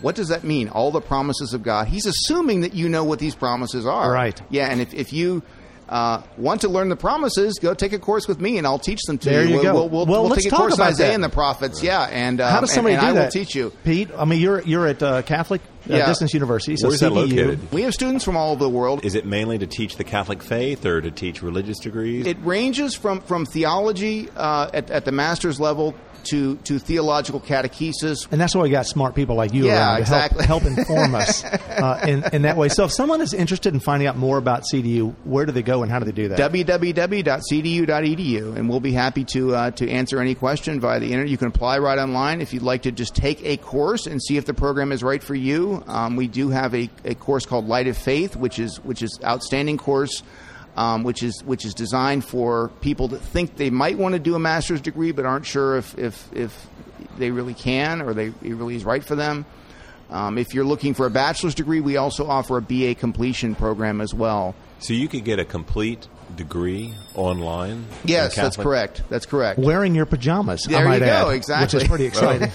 What 0.00 0.16
does 0.16 0.28
that 0.28 0.42
mean? 0.42 0.68
All 0.68 0.90
the 0.90 1.00
promises 1.00 1.54
of 1.54 1.62
God. 1.62 1.86
He's 1.86 2.06
assuming 2.06 2.62
that 2.62 2.74
you 2.74 2.88
know 2.88 3.04
what 3.04 3.20
these 3.20 3.36
promises 3.36 3.86
are. 3.86 4.10
Right. 4.10 4.40
Yeah, 4.50 4.66
and 4.66 4.80
if, 4.80 4.92
if 4.92 5.12
you 5.12 5.42
uh, 5.92 6.22
want 6.38 6.62
to 6.62 6.68
learn 6.68 6.88
the 6.88 6.96
promises, 6.96 7.58
go 7.60 7.74
take 7.74 7.92
a 7.92 7.98
course 7.98 8.26
with 8.26 8.40
me, 8.40 8.56
and 8.56 8.66
I'll 8.66 8.78
teach 8.78 9.02
them 9.02 9.18
to 9.18 9.28
There 9.28 9.44
you 9.44 9.54
We'll, 9.56 9.62
go. 9.62 9.74
We'll, 9.74 9.88
we'll, 9.90 10.06
Well, 10.06 10.22
we'll 10.22 10.30
let's 10.30 10.44
take 10.44 10.52
a 10.52 10.56
talk 10.56 10.60
course 10.60 10.72
on 10.74 10.80
about 10.80 10.92
Isaiah 10.94 11.08
that. 11.08 11.14
and 11.16 11.24
the 11.24 11.28
prophets. 11.28 11.82
Yeah, 11.82 12.02
and 12.04 12.40
um, 12.40 12.50
How 12.50 12.60
does 12.60 12.72
somebody 12.72 12.94
and, 12.96 13.04
and 13.04 13.14
do 13.14 13.20
I 13.20 13.22
that? 13.24 13.24
will 13.26 13.30
teach 13.44 13.54
you. 13.54 13.70
Pete. 13.84 14.08
I 14.16 14.24
mean, 14.24 14.40
you're 14.40 14.62
you're 14.62 14.86
at 14.86 15.02
uh, 15.02 15.20
Catholic 15.22 15.60
uh, 15.90 15.96
Yeah. 15.96 16.06
Distance 16.06 16.32
University, 16.32 16.76
so 16.76 16.88
Where's 16.88 17.00
that 17.00 17.10
located? 17.12 17.70
We 17.72 17.82
have 17.82 17.92
students 17.92 18.24
from 18.24 18.36
all 18.36 18.52
over 18.52 18.64
the 18.64 18.70
world. 18.70 19.04
Is 19.04 19.14
it 19.14 19.26
mainly 19.26 19.58
to 19.58 19.66
teach 19.66 19.96
the 19.96 20.04
Catholic 20.04 20.42
faith 20.42 20.86
or 20.86 21.00
to 21.02 21.10
teach 21.10 21.42
religious 21.42 21.78
degrees? 21.78 22.26
It 22.26 22.38
ranges 22.42 22.94
from 22.94 23.20
from 23.20 23.44
theology 23.44 24.28
uh, 24.34 24.70
at, 24.72 24.90
at 24.90 25.04
the 25.04 25.12
master's 25.12 25.60
level 25.60 25.94
to 26.26 26.56
to 26.56 26.78
theological 26.78 27.40
catechesis. 27.40 28.26
And 28.30 28.40
that's 28.40 28.54
why 28.54 28.62
we 28.62 28.70
got 28.70 28.86
smart 28.86 29.14
people 29.14 29.36
like 29.36 29.52
you 29.52 29.66
Yeah, 29.66 29.74
around 29.76 29.94
to 29.96 30.00
exactly. 30.02 30.46
help, 30.46 30.62
help 30.62 30.78
inform 30.78 31.14
us 31.14 31.44
uh, 31.44 32.04
in, 32.06 32.24
in 32.32 32.42
that 32.42 32.56
way. 32.56 32.68
So, 32.68 32.84
if 32.84 32.92
someone 32.92 33.20
is 33.20 33.32
interested 33.34 33.74
in 33.74 33.80
finding 33.80 34.06
out 34.08 34.16
more 34.16 34.38
about 34.38 34.62
CDU, 34.72 35.14
where 35.24 35.46
do 35.46 35.52
they 35.52 35.62
go 35.62 35.82
and 35.82 35.90
how 35.90 35.98
do 35.98 36.04
they 36.04 36.12
do 36.12 36.28
that? 36.28 36.38
www.cdu.edu, 37.42 38.56
and 38.56 38.68
we'll 38.68 38.80
be 38.80 38.92
happy 38.92 39.24
to 39.24 39.54
uh, 39.54 39.70
to 39.72 39.90
answer 39.90 40.20
any 40.20 40.34
question 40.34 40.80
via 40.80 41.00
the 41.00 41.06
internet. 41.06 41.28
You 41.28 41.38
can 41.38 41.48
apply 41.48 41.78
right 41.78 41.98
online 41.98 42.40
if 42.40 42.52
you'd 42.52 42.62
like 42.62 42.82
to 42.82 42.92
just 42.92 43.14
take 43.14 43.44
a 43.44 43.56
course 43.56 44.06
and 44.06 44.22
see 44.22 44.36
if 44.36 44.44
the 44.46 44.54
program 44.54 44.92
is 44.92 45.02
right 45.02 45.22
for 45.22 45.34
you. 45.34 45.82
Um, 45.86 46.16
we 46.16 46.28
do 46.28 46.50
have 46.50 46.74
a, 46.74 46.88
a 47.04 47.14
course 47.14 47.46
called 47.46 47.66
Light 47.66 47.86
of 47.86 47.96
Faith, 47.96 48.36
which 48.36 48.58
is 48.58 48.76
which 48.80 49.02
is 49.02 49.18
outstanding 49.24 49.78
course. 49.78 50.22
Um, 50.74 51.02
which 51.02 51.22
is 51.22 51.44
which 51.44 51.66
is 51.66 51.74
designed 51.74 52.24
for 52.24 52.70
people 52.80 53.08
that 53.08 53.20
think 53.20 53.56
they 53.56 53.68
might 53.68 53.98
want 53.98 54.14
to 54.14 54.18
do 54.18 54.34
a 54.34 54.38
master's 54.38 54.80
degree 54.80 55.12
but 55.12 55.26
aren't 55.26 55.44
sure 55.44 55.76
if 55.76 55.98
if, 55.98 56.32
if 56.32 56.66
they 57.18 57.30
really 57.30 57.52
can 57.52 58.00
or 58.00 58.14
they 58.14 58.28
it 58.28 58.54
really 58.54 58.74
is 58.74 58.82
right 58.82 59.04
for 59.04 59.14
them. 59.14 59.44
Um, 60.08 60.38
if 60.38 60.54
you're 60.54 60.64
looking 60.64 60.94
for 60.94 61.04
a 61.04 61.10
bachelor's 61.10 61.54
degree, 61.54 61.80
we 61.80 61.98
also 61.98 62.26
offer 62.26 62.56
a 62.56 62.62
BA 62.62 62.94
completion 62.94 63.54
program 63.54 64.00
as 64.00 64.14
well. 64.14 64.54
so 64.78 64.94
you 64.94 65.08
could 65.08 65.24
get 65.24 65.38
a 65.38 65.44
complete 65.44 66.08
degree 66.36 66.94
online? 67.14 67.86
Yes, 68.04 68.34
that's 68.34 68.56
correct. 68.56 69.02
That's 69.08 69.26
correct. 69.26 69.58
Wearing 69.58 69.94
your 69.94 70.06
pajamas, 70.06 70.62
There 70.68 70.86
I 70.88 70.94
you 70.94 71.00
go, 71.00 71.06
add, 71.30 71.34
exactly. 71.34 71.76
which 71.78 71.82
is 71.84 71.88
pretty 71.88 72.04
exciting. 72.06 72.50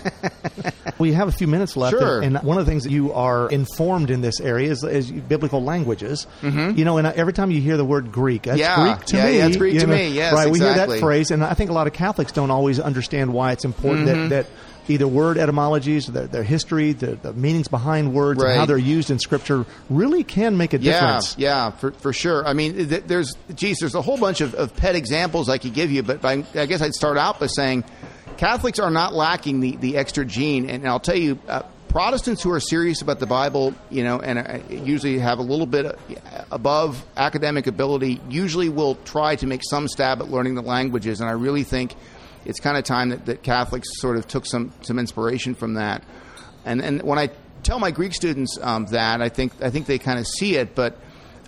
we 0.99 1.13
have 1.13 1.27
a 1.27 1.31
few 1.31 1.47
minutes 1.47 1.77
left, 1.77 1.97
Sure. 1.97 2.21
and, 2.21 2.37
and 2.37 2.45
one 2.45 2.57
of 2.57 2.65
the 2.65 2.71
things 2.71 2.83
that 2.83 2.91
you 2.91 3.13
are 3.13 3.49
informed 3.49 4.09
in 4.09 4.21
this 4.21 4.39
area 4.39 4.71
is, 4.71 4.83
is 4.83 5.11
biblical 5.11 5.63
languages. 5.63 6.27
You 6.41 6.85
know, 6.85 6.97
and 6.97 7.07
every 7.07 7.33
time 7.33 7.51
you 7.51 7.61
hear 7.61 7.77
the 7.77 7.85
word 7.85 8.11
Greek, 8.11 8.43
that's 8.43 8.59
Mm-hmm. 8.61 8.85
Yeah. 8.85 8.93
Greek 8.95 9.05
to 9.07 9.17
Yeah, 9.17 9.25
me. 9.25 9.37
yeah, 9.37 9.47
it's 9.47 9.57
Greek 9.57 9.79
to 9.79 9.87
know, 9.87 9.93
me. 9.95 10.09
Yes, 10.09 10.33
right. 10.33 10.49
We 10.49 10.59
hear 10.59 10.73
that 10.75 10.99
phrase, 10.99 11.31
and 11.31 11.43
I 11.43 11.53
think 11.53 11.69
a 11.69 11.73
lot 11.73 11.87
of 11.87 11.93
Catholics 11.93 12.31
don't 12.31 12.51
always 12.51 12.79
understand 12.79 13.33
why 13.33 13.51
it's 13.51 13.65
important 13.65 14.07
Mm-hmm. 14.07 14.29
that, 14.29 14.45
that 14.45 14.51
either 14.89 15.07
word 15.07 15.37
etymologies, 15.37 16.07
their, 16.07 16.27
their 16.27 16.43
history, 16.43 16.93
the, 16.93 17.15
the 17.15 17.33
meanings 17.33 17.67
behind 17.67 18.13
words, 18.13 18.41
and 18.41 18.53
how 18.53 18.65
they're 18.65 18.77
used 18.77 19.11
in 19.11 19.19
Scripture 19.19 19.65
really 19.89 20.23
can 20.23 20.57
make 20.57 20.73
a 20.73 20.77
difference. 20.77 21.37
yeah, 21.37 21.65
yeah 21.65 21.71
for, 21.71 21.91
for 21.91 22.13
sure. 22.13 22.45
I 22.45 22.53
mean, 22.53 22.89
th- 22.89 23.03
there's, 23.05 23.35
geez, 23.53 23.77
there's 23.79 23.95
a 23.95 24.01
whole 24.01 24.17
bunch 24.17 24.41
of, 24.41 24.53
of 24.55 24.75
pet 24.75 24.95
examples 24.95 25.49
I 25.49 25.57
could 25.57 25.73
give 25.73 25.91
you, 25.91 26.03
but 26.03 26.23
I, 26.23 26.43
I 26.55 26.65
guess 26.65 26.81
I'd 26.81 26.93
start 26.93 27.17
out 27.17 27.39
by 27.39 27.47
saying 27.47 27.83
Catholics 28.37 28.79
are 28.79 28.91
not 28.91 29.13
lacking 29.13 29.59
the, 29.59 29.75
the 29.77 29.97
extra 29.97 30.25
gene, 30.25 30.69
and 30.69 30.87
I'll 30.87 30.99
tell 30.99 31.17
you, 31.17 31.39
uh, 31.47 31.63
Protestants 31.89 32.43
who 32.43 32.51
are 32.51 32.59
serious 32.59 33.01
about 33.01 33.19
the 33.19 33.25
Bible, 33.25 33.73
you 33.89 34.03
know, 34.03 34.19
and 34.19 34.37
uh, 34.37 34.59
usually 34.69 35.17
have 35.19 35.39
a 35.39 35.41
little 35.41 35.65
bit 35.65 35.85
uh, 35.85 35.95
above 36.51 37.03
academic 37.15 37.65
ability, 37.65 38.19
usually 38.29 38.69
will 38.69 38.95
try 39.05 39.35
to 39.37 39.47
make 39.47 39.61
some 39.63 39.87
stab 39.87 40.21
at 40.21 40.29
learning 40.29 40.55
the 40.55 40.61
languages, 40.61 41.21
and 41.21 41.29
I 41.29 41.33
really 41.33 41.63
think 41.63 41.95
it's 42.47 42.61
kind 42.61 42.77
of 42.77 42.85
time 42.85 43.09
that, 43.09 43.25
that 43.25 43.43
Catholics 43.43 43.87
sort 43.99 44.17
of 44.17 44.27
took 44.27 44.45
some 44.45 44.71
some 44.81 44.97
inspiration 44.97 45.53
from 45.53 45.75
that. 45.75 46.03
And 46.65 46.81
and 46.81 47.03
when 47.03 47.19
I 47.19 47.29
tell 47.61 47.77
my 47.77 47.91
Greek 47.91 48.13
students 48.13 48.57
um, 48.61 48.85
that, 48.87 49.21
I 49.21 49.29
think 49.29 49.51
I 49.61 49.69
think 49.69 49.85
they 49.85 49.99
kind 49.99 50.17
of 50.17 50.25
see 50.25 50.55
it, 50.55 50.73
but 50.73 50.97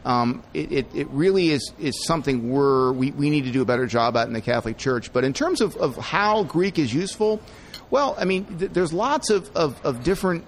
um, 0.05 0.43
it, 0.53 0.71
it, 0.71 0.95
it 0.95 1.07
really 1.09 1.51
is 1.51 1.71
is 1.79 2.05
something 2.05 2.51
we're 2.51 2.91
we, 2.91 3.11
we 3.11 3.29
need 3.29 3.45
to 3.45 3.51
do 3.51 3.61
a 3.61 3.65
better 3.65 3.87
job 3.87 4.17
at 4.17 4.27
in 4.27 4.33
the 4.33 4.41
Catholic 4.41 4.77
Church. 4.77 5.11
But 5.13 5.23
in 5.23 5.33
terms 5.33 5.61
of, 5.61 5.75
of 5.77 5.95
how 5.97 6.43
Greek 6.43 6.77
is 6.77 6.93
useful, 6.93 7.41
well, 7.89 8.15
I 8.17 8.25
mean, 8.25 8.59
th- 8.59 8.71
there's 8.71 8.93
lots 8.93 9.29
of, 9.29 9.49
of, 9.55 9.83
of 9.85 10.03
different 10.03 10.45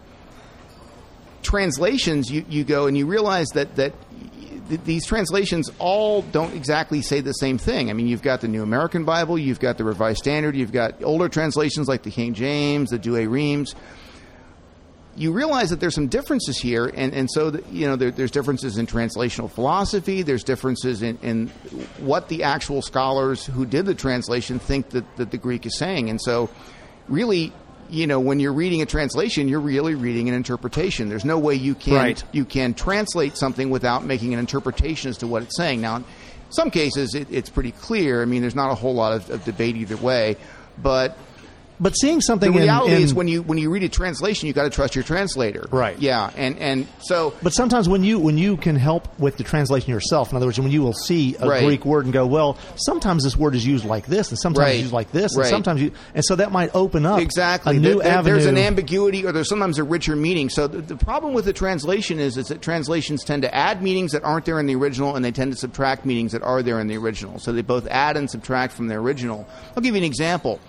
translations 1.44 2.30
you, 2.30 2.46
you 2.50 2.64
go 2.64 2.88
and 2.88 2.98
you 2.98 3.06
realize 3.06 3.48
that 3.54 3.76
that 3.78 3.94
th- 4.72 4.84
these 4.86 5.06
translations 5.06 5.70
all 5.80 6.22
don't 6.22 6.56
exactly 6.56 7.02
say 7.02 7.20
the 7.20 7.34
same 7.34 7.58
thing. 7.58 7.90
I 7.90 7.94
mean, 7.94 8.08
you've 8.08 8.22
got 8.22 8.42
the 8.42 8.48
New 8.48 8.64
American 8.64 9.04
Bible, 9.04 9.38
you've 9.38 9.60
got 9.60 9.78
the 9.78 9.84
Revised 9.84 10.20
Standard, 10.20 10.56
you've 10.56 10.72
got 10.72 11.04
older 11.04 11.30
translations 11.30 11.88
like 11.88 12.04
the 12.04 12.12
King 12.12 12.34
James, 12.34 12.90
the 12.90 12.98
Douay 12.98 13.30
Rheims. 13.30 13.76
You 15.18 15.34
realize 15.34 15.72
that 15.72 15.82
there's 15.82 15.94
some 15.94 16.08
differences 16.08 16.58
here, 16.58 16.86
and, 16.86 17.14
and 17.14 17.30
so 17.30 17.50
that, 17.50 17.68
you 17.68 17.86
know 17.86 17.98
there, 17.98 18.12
there's 18.12 18.32
differences 18.32 18.78
in 18.78 18.88
translational 18.88 19.52
philosophy. 19.52 20.22
There's 20.22 20.44
differences 20.44 21.02
in, 21.02 21.18
in 21.22 21.48
what 22.00 22.30
the 22.30 22.44
actual 22.44 22.82
scholars 22.82 23.46
who 23.46 23.66
did 23.66 23.86
the 23.86 23.94
translation 23.94 24.58
think 24.58 24.92
that, 24.92 25.18
that 25.18 25.32
the 25.32 25.38
Greek 25.38 25.66
is 25.66 25.78
saying, 25.78 26.10
and 26.10 26.22
so 26.22 26.50
really 27.10 27.52
you 27.92 28.08
know, 28.08 28.20
when 28.20 28.40
you're 28.40 28.54
reading 28.54 28.82
a 28.82 28.86
translation, 28.86 29.48
you're 29.48 29.60
really 29.60 29.96
reading 29.96 30.30
an 30.30 30.34
interpretation. 30.34 31.10
There's 31.10 31.26
no 31.26 31.38
way 31.38 31.56
you 31.56 31.76
can 31.76 31.94
Right. 31.94 32.24
you 32.32 32.46
can 32.46 32.74
translate 32.74 33.38
something 33.38 33.70
without 33.70 34.06
making 34.06 34.34
an 34.34 34.40
interpretation 34.40 35.10
as 35.10 35.18
to 35.18 35.28
what 35.28 35.44
it's 35.44 35.58
saying. 35.58 35.82
Now, 35.82 35.98
in 35.98 36.06
some 36.50 36.72
cases, 36.72 37.14
it, 37.16 37.28
it's 37.30 37.50
pretty 37.50 37.72
clear. 37.74 38.22
I 38.22 38.26
mean, 38.26 38.42
there's 38.42 38.56
not 38.56 38.72
a 38.72 38.76
whole 38.76 38.94
lot 38.96 39.14
of, 39.14 39.30
of 39.30 39.44
debate 39.44 39.76
either 39.76 39.98
way, 39.98 40.38
but 40.82 41.18
But 41.82 41.94
seeing 41.94 42.18
the 42.18 42.22
something 42.22 42.54
in, 42.54 42.62
reality 42.62 42.94
in- 42.94 43.02
is 43.02 43.12
when 43.14 43.28
you 43.28 43.42
when 43.42 43.58
you 43.58 43.72
read 43.72 43.82
a 43.82 43.90
translation, 43.90 44.46
you 44.48 44.54
got 44.54 44.64
to 44.66 44.70
trust 44.70 44.94
your 44.96 45.04
translator. 45.04 45.66
Right. 45.72 45.98
Yeah, 46.00 46.30
and 46.38 46.58
and 46.60 46.88
so 47.02 47.34
But 47.42 47.54
sometimes 47.56 47.90
when 47.90 48.04
you 48.04 48.20
when 48.20 48.38
you 48.38 48.56
can 48.56 48.76
help 48.76 49.08
with 49.20 49.38
the 49.38 49.44
translation 49.44 49.90
yourself, 49.90 50.30
in 50.30 50.38
other 50.38 50.46
words, 50.46 50.60
when 50.60 50.72
you 50.72 50.84
will 50.84 50.94
see 50.94 51.36
a 51.40 51.50
Right. 51.50 51.64
Greek 51.66 51.84
word 51.84 52.06
and 52.06 52.14
go, 52.14 52.28
well, 52.28 52.56
sometimes 52.76 53.24
this 53.24 53.36
word 53.36 53.56
is 53.56 53.66
used 53.66 53.84
like 53.84 54.06
this, 54.06 54.30
and 54.30 54.38
sometimes 54.38 54.64
Right. 54.66 54.74
it's 54.76 54.82
used 54.84 54.94
like 54.94 55.12
this, 55.12 55.34
and 55.34 55.42
Right. 55.42 55.50
sometimes 55.50 55.82
you, 55.82 55.92
and 56.14 56.24
so 56.24 56.36
that 56.36 56.52
might 56.52 56.70
open 56.76 57.04
up 57.04 57.20
exactly 57.20 57.76
a 57.78 57.80
new 57.80 57.96
There- 57.96 58.04
there- 58.04 58.12
avenue. 58.12 58.34
There's 58.36 58.46
an 58.46 58.60
ambiguity, 58.60 59.26
or 59.26 59.32
there's 59.32 59.50
sometimes 59.50 59.80
a 59.80 59.84
richer 59.84 60.16
meaning. 60.16 60.50
So 60.50 60.68
the, 60.68 60.82
the 60.82 60.96
problem 60.96 61.34
with 61.34 61.46
the 61.46 61.54
translation 61.54 62.20
is, 62.20 62.38
is 62.38 62.50
that 62.50 62.62
translations 62.62 63.24
tend 63.24 63.42
to 63.42 63.56
add 63.56 63.82
meanings 63.82 64.12
that 64.12 64.24
aren't 64.24 64.46
there 64.46 64.60
in 64.60 64.68
the 64.68 64.76
original, 64.76 65.16
and 65.16 65.26
they 65.26 65.32
tend 65.32 65.52
to 65.52 65.58
subtract 65.58 66.06
meanings 66.06 66.32
that 66.34 66.44
are 66.44 66.62
there 66.62 66.80
in 66.80 66.86
the 66.88 66.98
original. 66.98 67.40
So 67.40 67.52
they 67.52 67.64
both 67.64 67.88
add 67.90 68.18
and 68.18 68.30
subtract 68.30 68.74
from 68.74 68.88
the 68.88 68.96
original. 68.96 69.48
I'll 69.76 69.82
give 69.82 69.96
you 69.96 70.00
an 70.02 70.06
example. 70.06 70.60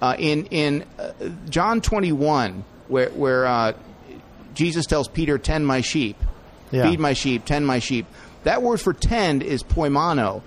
Uh, 0.00 0.14
in 0.18 0.46
in 0.46 0.84
uh, 0.98 1.10
John 1.48 1.80
21, 1.80 2.64
where 2.88 3.10
where 3.10 3.46
uh, 3.46 3.72
Jesus 4.54 4.86
tells 4.86 5.08
Peter, 5.08 5.38
"Tend 5.38 5.66
my 5.66 5.80
sheep, 5.80 6.16
Yeah. 6.70 6.88
feed 6.88 7.00
my 7.00 7.12
sheep, 7.14 7.44
tend 7.44 7.66
my 7.66 7.78
sheep." 7.80 8.06
That 8.44 8.62
word 8.62 8.80
for 8.80 8.92
tend 8.92 9.42
is 9.42 9.62
poimaino. 9.62 10.42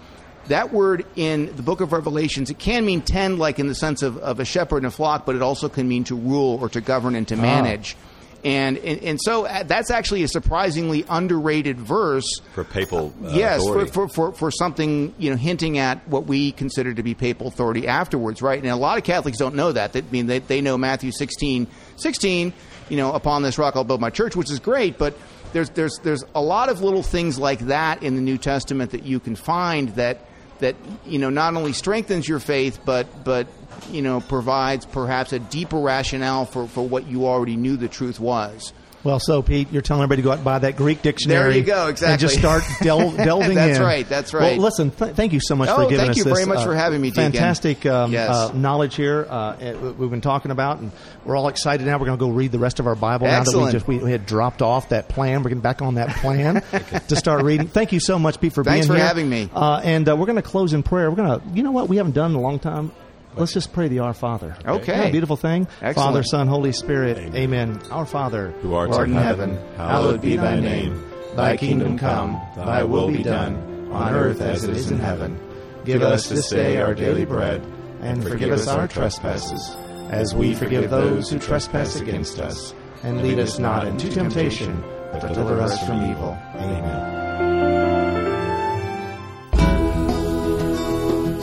That 0.47 0.73
word 0.73 1.05
in 1.15 1.55
the 1.55 1.61
book 1.61 1.81
of 1.81 1.91
Revelations, 1.93 2.49
it 2.49 2.57
can 2.59 2.85
mean 2.85 3.01
tend, 3.01 3.39
like 3.39 3.59
in 3.59 3.67
the 3.67 3.75
sense 3.75 4.01
of, 4.01 4.17
of 4.17 4.39
a 4.39 4.45
shepherd 4.45 4.77
and 4.77 4.87
a 4.87 4.91
flock, 4.91 5.25
but 5.25 5.35
it 5.35 5.41
also 5.41 5.69
can 5.69 5.87
mean 5.87 6.03
to 6.05 6.15
rule 6.15 6.57
or 6.61 6.69
to 6.69 6.81
govern 6.81 7.15
and 7.15 7.27
to 7.27 7.35
manage. 7.35 7.95
And, 8.43 8.77
and 8.80 9.04
and 9.04 9.19
so 9.21 9.45
uh, 9.45 9.63
that's 9.63 9.91
actually 9.91 10.23
a 10.23 10.27
surprisingly 10.27 11.06
underrated 11.08 11.80
verse 11.80 12.27
for 12.54 12.63
papal 12.63 13.13
uh, 13.23 13.30
yes, 13.34 13.63
for, 13.63 13.86
for, 13.86 14.08
for, 14.08 14.32
for 14.34 14.51
something 14.51 15.13
you 15.19 15.30
know 15.30 15.36
hinting 15.36 15.77
at 15.77 16.08
what 16.08 16.25
we 16.25 16.51
consider 16.51 16.93
to 16.93 17.04
be 17.04 17.13
papal 17.13 17.47
authority 17.47 17.88
afterwards, 17.88 18.41
right? 18.41 18.58
And 18.58 18.67
a 18.67 18.75
lot 18.75 18.97
of 18.97 19.04
Catholics 19.04 19.38
don't 19.38 19.54
know 19.54 19.71
that. 19.71 19.93
They, 19.93 19.99
I 19.99 20.06
mean, 20.10 20.25
they, 20.25 20.39
they 20.39 20.62
know 20.62 20.75
Matthew 20.75 21.12
16, 21.12 21.67
16, 21.97 22.54
you 22.89 22.97
know, 22.97 23.13
upon 23.13 23.43
this 23.43 23.60
rock 23.60 23.75
I'll 23.75 23.84
build 23.84 24.01
my 24.01 24.10
church, 24.10 24.36
which 24.36 24.49
is 24.49 24.60
great, 24.60 24.97
but 24.97 25.15
there's 25.54 25.69
there's 25.71 25.99
there's 25.99 26.23
a 26.34 26.41
lot 26.41 26.69
of 26.69 26.82
little 26.82 27.04
things 27.04 27.38
like 27.38 27.60
that 27.60 28.04
in 28.04 28.15
the 28.15 28.21
New 28.21 28.38
Testament 28.38 28.91
that 28.91 29.04
you 29.04 29.19
can 29.19 29.36
find 29.36 29.89
that 29.89 30.25
that 30.60 30.75
you 31.06 31.19
know 31.19 31.30
not 31.30 31.56
only 31.56 31.73
strengthens 31.73 32.27
your 32.27 32.39
faith, 32.39 32.80
but 32.86 33.23
but 33.23 33.47
you 33.91 34.01
know 34.01 34.21
provides 34.21 34.86
perhaps 34.86 35.34
a 35.34 35.39
deeper 35.39 35.77
rationale 35.79 36.45
for, 36.45 36.67
for 36.67 36.88
what 36.88 37.07
you 37.07 37.25
already 37.27 37.55
knew 37.55 37.77
the 37.77 37.88
truth 37.88 38.19
was. 38.19 38.73
Well, 39.03 39.19
so 39.19 39.41
Pete, 39.41 39.71
you're 39.71 39.81
telling 39.81 40.03
everybody 40.03 40.21
to 40.21 40.25
go 40.27 40.31
out 40.31 40.36
and 40.36 40.45
buy 40.45 40.60
that 40.60 40.75
Greek 40.75 41.01
dictionary. 41.01 41.53
There 41.53 41.57
you 41.57 41.63
go, 41.63 41.88
exactly. 41.88 42.12
And 42.13 42.19
just 42.21 42.38
start 42.38 42.62
del- 42.84 43.10
delving 43.17 43.55
That's 43.55 43.79
in. 43.79 43.84
right, 43.84 44.07
that's 44.07 44.31
right. 44.31 44.51
Well, 44.60 44.65
listen, 44.65 44.91
th- 44.91 45.15
thank 45.15 45.34
you 45.34 45.39
so 45.41 45.55
much 45.55 45.69
Oh, 45.69 45.77
for 45.86 45.89
giving 45.89 46.01
us 46.01 46.17
this. 46.17 46.17
thank 46.17 46.27
you 46.27 46.34
very 46.36 46.45
much 46.45 46.60
uh, 46.60 46.65
for 46.65 46.75
having 46.75 47.01
me, 47.01 47.10
Deacon. 47.10 47.31
Fantastic 47.31 47.84
um, 47.88 48.12
Yes. 48.12 48.29
uh, 48.29 48.51
knowledge 48.53 48.93
here. 48.93 49.25
Uh, 49.27 49.55
we've 49.97 50.12
been 50.12 50.21
talking 50.21 50.51
about, 50.51 50.77
and 50.81 50.91
we're 51.25 51.36
all 51.36 51.47
excited 51.47 51.88
now. 51.88 51.97
We're 51.97 52.05
going 52.05 52.19
to 52.19 52.23
go 52.23 52.29
read 52.29 52.51
the 52.51 52.60
rest 52.60 52.79
of 52.79 52.86
our 52.86 52.93
Bible 52.93 53.25
now 53.25 53.31
that 53.39 53.47
Excellent. 53.47 53.65
we 53.65 53.71
just 53.71 53.88
we, 53.88 53.97
we 53.97 54.12
had 54.12 54.27
dropped 54.27 54.62
off 54.62 54.89
that 54.89 55.10
plan. 55.10 55.41
We're 55.41 55.49
getting 55.49 55.62
back 55.62 55.81
on 55.81 55.95
that 55.95 56.10
plan 56.17 56.62
to 57.07 57.15
start 57.15 57.43
reading. 57.43 57.69
Thank 57.69 57.93
you 57.93 57.99
so 57.99 58.19
much, 58.19 58.39
Pete, 58.39 58.53
for 58.53 58.63
Thanks 58.63 58.86
being 58.86 58.93
for 58.93 58.97
here. 58.99 59.07
having 59.07 59.27
me. 59.27 59.49
Uh, 59.51 59.81
and 59.84 60.07
uh, 60.07 60.15
we're 60.15 60.27
going 60.27 60.36
to 60.36 60.43
close 60.43 60.73
in 60.73 60.84
prayer. 60.84 61.10
We're 61.10 61.15
going 61.25 61.39
to, 61.41 61.47
you 61.55 61.63
know 61.63 61.71
what, 61.71 61.89
we 61.89 61.97
haven't 61.97 62.13
done 62.13 62.29
in 62.29 62.38
a 62.38 62.41
long 62.41 62.60
time. 62.60 62.91
Let's 63.36 63.54
just 63.54 63.72
pray 63.72 63.88
the 63.88 64.00
Our 64.00 64.13
Father. 64.13 64.56
Okay. 64.65 64.82
Isn't 64.82 64.86
that 64.86 65.08
a 65.08 65.12
beautiful 65.12 65.38
thing. 65.38 65.67
Excellent. 65.82 65.96
Father, 65.96 66.24
Son, 66.24 66.48
Holy 66.48 66.72
Spirit. 66.72 67.17
Amen. 67.34 67.82
Our 67.89 68.06
Father, 68.06 68.52
Who 68.62 68.74
art 68.74 68.91
art 68.91 69.10
in 69.10 69.15
heaven, 69.15 69.58
hallowed 69.78 70.22
be 70.22 70.36
thy 70.36 70.60
name. 70.60 71.02
Thy 71.36 71.56
kingdom 71.56 71.98
come, 71.98 72.41
thy 72.58 72.84
will 72.84 73.08
be 73.10 73.24
done, 73.24 73.89
on 73.91 74.13
earth 74.13 74.41
as 74.41 74.65
it 74.65 74.76
is 74.76 74.91
in 74.91 75.00
heaven. 75.00 75.39
Give 75.86 76.02
us 76.02 76.28
this 76.28 76.50
day 76.50 76.82
our 76.82 76.94
daily 76.94 77.26
bread, 77.26 77.65
and 78.02 78.22
forgive 78.22 78.52
us 78.52 78.67
our 78.67 78.88
trespasses, 78.88 79.76
as 80.10 80.36
we 80.36 80.54
forgive 80.54 80.89
those 80.89 81.30
who 81.30 81.39
trespass 81.39 82.00
against 82.00 82.39
us. 82.39 82.74
And 83.04 83.24
lead 83.24 83.39
us 83.39 83.58
not 83.60 83.88
into 83.88 84.10
temptation, 84.10 84.84
but 85.12 85.22
deliver 85.22 85.60
us 85.62 85.84
from 85.86 86.12
evil. 86.12 86.38
Amen. 86.56 87.20